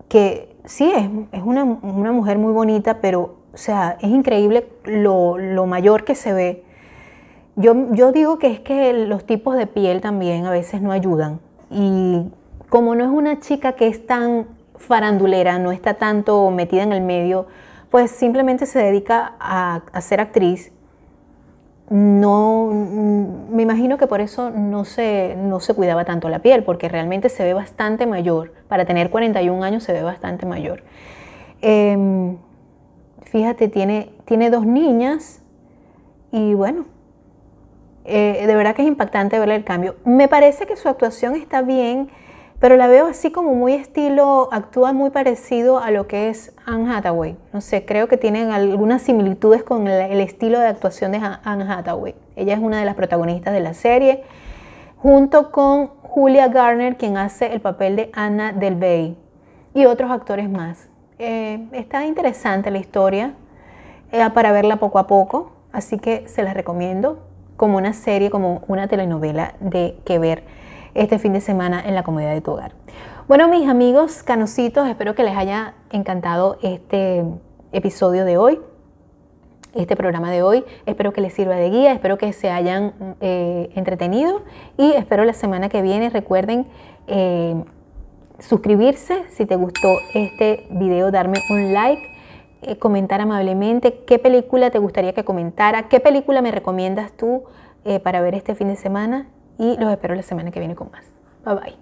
Que 0.08 0.56
sí, 0.64 0.90
es, 0.94 1.08
es 1.32 1.42
una, 1.42 1.64
mujer 1.64 2.38
muy 2.38 2.52
bonita, 2.52 3.00
pero, 3.00 3.36
o 3.52 3.56
sea, 3.56 3.96
es 4.00 4.10
increíble 4.10 4.68
lo, 4.84 5.38
lo 5.38 5.66
mayor 5.66 6.04
que 6.04 6.14
se 6.14 6.32
ve. 6.32 6.64
Yo, 7.56 7.92
yo, 7.92 8.12
digo 8.12 8.38
que 8.38 8.52
es 8.52 8.60
que 8.60 8.92
los 8.92 9.24
tipos 9.24 9.56
de 9.56 9.66
piel 9.66 10.00
también 10.00 10.46
a 10.46 10.50
veces 10.50 10.80
no 10.80 10.92
ayudan. 10.92 11.40
Y 11.70 12.22
como 12.68 12.94
no 12.94 13.04
es 13.04 13.10
una 13.10 13.40
chica 13.40 13.72
que 13.72 13.88
es 13.88 14.06
tan 14.06 14.46
farandulera, 14.78 15.58
no 15.58 15.72
está 15.72 15.94
tanto 15.94 16.50
metida 16.50 16.82
en 16.82 16.92
el 16.92 17.02
medio, 17.02 17.46
pues 17.90 18.10
simplemente 18.10 18.66
se 18.66 18.78
dedica 18.78 19.34
a, 19.38 20.00
ser 20.00 20.20
actriz. 20.20 20.72
No, 21.90 22.70
mm, 22.70 23.54
me 23.54 23.62
imagino 23.62 23.96
que 23.96 24.06
por 24.06 24.20
eso 24.20 24.50
no 24.50 24.84
se, 24.84 25.36
no 25.36 25.60
se 25.60 25.74
cuidaba 25.74 26.04
tanto 26.04 26.28
la 26.28 26.40
piel, 26.40 26.64
porque 26.64 26.88
realmente 26.88 27.28
se 27.28 27.44
ve 27.44 27.54
bastante 27.54 28.06
mayor. 28.06 28.52
Para 28.68 28.84
tener 28.84 29.10
41 29.10 29.62
años 29.64 29.84
se 29.84 29.92
ve 29.92 30.02
bastante 30.02 30.44
mayor. 30.44 30.82
Em, 31.60 32.36
fíjate, 33.22 33.68
tiene, 33.68 34.10
tiene 34.26 34.50
dos 34.50 34.66
niñas 34.66 35.42
y 36.30 36.54
bueno, 36.54 36.84
eh, 38.04 38.44
de 38.46 38.54
verdad 38.54 38.74
que 38.74 38.82
es 38.82 38.88
impactante 38.88 39.38
ver 39.38 39.50
el 39.50 39.64
cambio. 39.64 39.96
Me 40.04 40.28
parece 40.28 40.66
que 40.66 40.76
su 40.76 40.88
actuación 40.88 41.34
está 41.34 41.62
bien 41.62 42.10
pero 42.60 42.76
la 42.76 42.88
veo 42.88 43.06
así 43.06 43.30
como 43.30 43.54
muy 43.54 43.74
estilo, 43.74 44.48
actúa 44.50 44.92
muy 44.92 45.10
parecido 45.10 45.78
a 45.78 45.90
lo 45.92 46.08
que 46.08 46.28
es 46.28 46.52
Anne 46.66 46.92
Hathaway. 46.92 47.36
No 47.52 47.60
sé, 47.60 47.84
creo 47.84 48.08
que 48.08 48.16
tienen 48.16 48.50
algunas 48.50 49.02
similitudes 49.02 49.62
con 49.62 49.86
el, 49.86 50.20
estilo 50.20 50.58
de 50.58 50.66
actuación 50.66 51.12
de 51.12 51.20
Anne 51.44 51.64
Hathaway. 51.68 52.16
Ella 52.34 52.54
es 52.54 52.60
una 52.60 52.80
de 52.80 52.84
las 52.84 52.96
protagonistas 52.96 53.54
de 53.54 53.60
la 53.60 53.74
serie, 53.74 54.24
junto 54.96 55.52
con 55.52 55.86
Julia 56.02 56.48
Garner, 56.48 56.96
quien 56.96 57.16
hace 57.16 57.52
el 57.52 57.60
papel 57.60 57.94
de 57.94 58.10
Anna 58.12 58.52
Del 58.52 58.74
Bey, 58.74 59.16
y 59.72 59.86
otros 59.86 60.10
actores 60.10 60.50
más. 60.50 60.88
Eh, 61.20 61.68
está 61.72 62.06
interesante 62.06 62.72
la 62.72 62.78
historia 62.78 63.34
eh, 64.10 64.28
para 64.34 64.50
verla 64.50 64.76
poco 64.76 64.98
a 64.98 65.06
poco, 65.06 65.52
así 65.70 65.98
que 65.98 66.26
se 66.26 66.42
las 66.42 66.54
recomiendo 66.54 67.20
como 67.56 67.76
una 67.76 67.92
serie, 67.92 68.30
como 68.30 68.62
una 68.66 68.88
telenovela 68.88 69.54
de 69.60 69.96
que 70.04 70.18
ver 70.18 70.42
este 70.98 71.20
fin 71.20 71.32
de 71.32 71.40
semana 71.40 71.80
en 71.84 71.94
la 71.94 72.02
comodidad 72.02 72.34
de 72.34 72.40
tu 72.40 72.52
hogar. 72.52 72.72
Bueno, 73.28 73.48
mis 73.48 73.68
amigos 73.68 74.22
canositos, 74.24 74.88
espero 74.88 75.14
que 75.14 75.22
les 75.22 75.36
haya 75.36 75.74
encantado 75.90 76.58
este 76.60 77.24
episodio 77.72 78.24
de 78.24 78.36
hoy, 78.36 78.58
este 79.74 79.94
programa 79.94 80.32
de 80.32 80.42
hoy. 80.42 80.64
Espero 80.86 81.12
que 81.12 81.20
les 81.20 81.32
sirva 81.32 81.54
de 81.54 81.70
guía, 81.70 81.92
espero 81.92 82.18
que 82.18 82.32
se 82.32 82.50
hayan 82.50 82.94
eh, 83.20 83.70
entretenido 83.76 84.42
y 84.76 84.90
espero 84.92 85.24
la 85.24 85.34
semana 85.34 85.68
que 85.68 85.82
viene, 85.82 86.10
recuerden 86.10 86.66
eh, 87.06 87.62
suscribirse 88.40 89.22
si 89.28 89.46
te 89.46 89.54
gustó 89.54 89.88
este 90.14 90.66
video, 90.70 91.10
darme 91.12 91.38
un 91.50 91.72
like. 91.72 92.02
Eh, 92.62 92.76
comentar 92.76 93.20
amablemente 93.20 94.00
qué 94.04 94.18
película 94.18 94.70
te 94.70 94.80
gustaría 94.80 95.12
que 95.12 95.24
comentara, 95.24 95.88
qué 95.88 96.00
película 96.00 96.42
me 96.42 96.50
recomiendas 96.50 97.12
tú 97.12 97.44
para 98.02 98.20
ver 98.20 98.34
este 98.34 98.54
fin 98.54 98.68
de 98.68 98.76
semana 98.76 99.28
y 99.58 99.76
los 99.76 99.90
espero 99.90 100.14
la 100.14 100.22
semana 100.22 100.50
que 100.50 100.60
viene 100.60 100.74
con 100.74 100.90
más. 100.90 101.04
Bye 101.44 101.54
bye. 101.54 101.76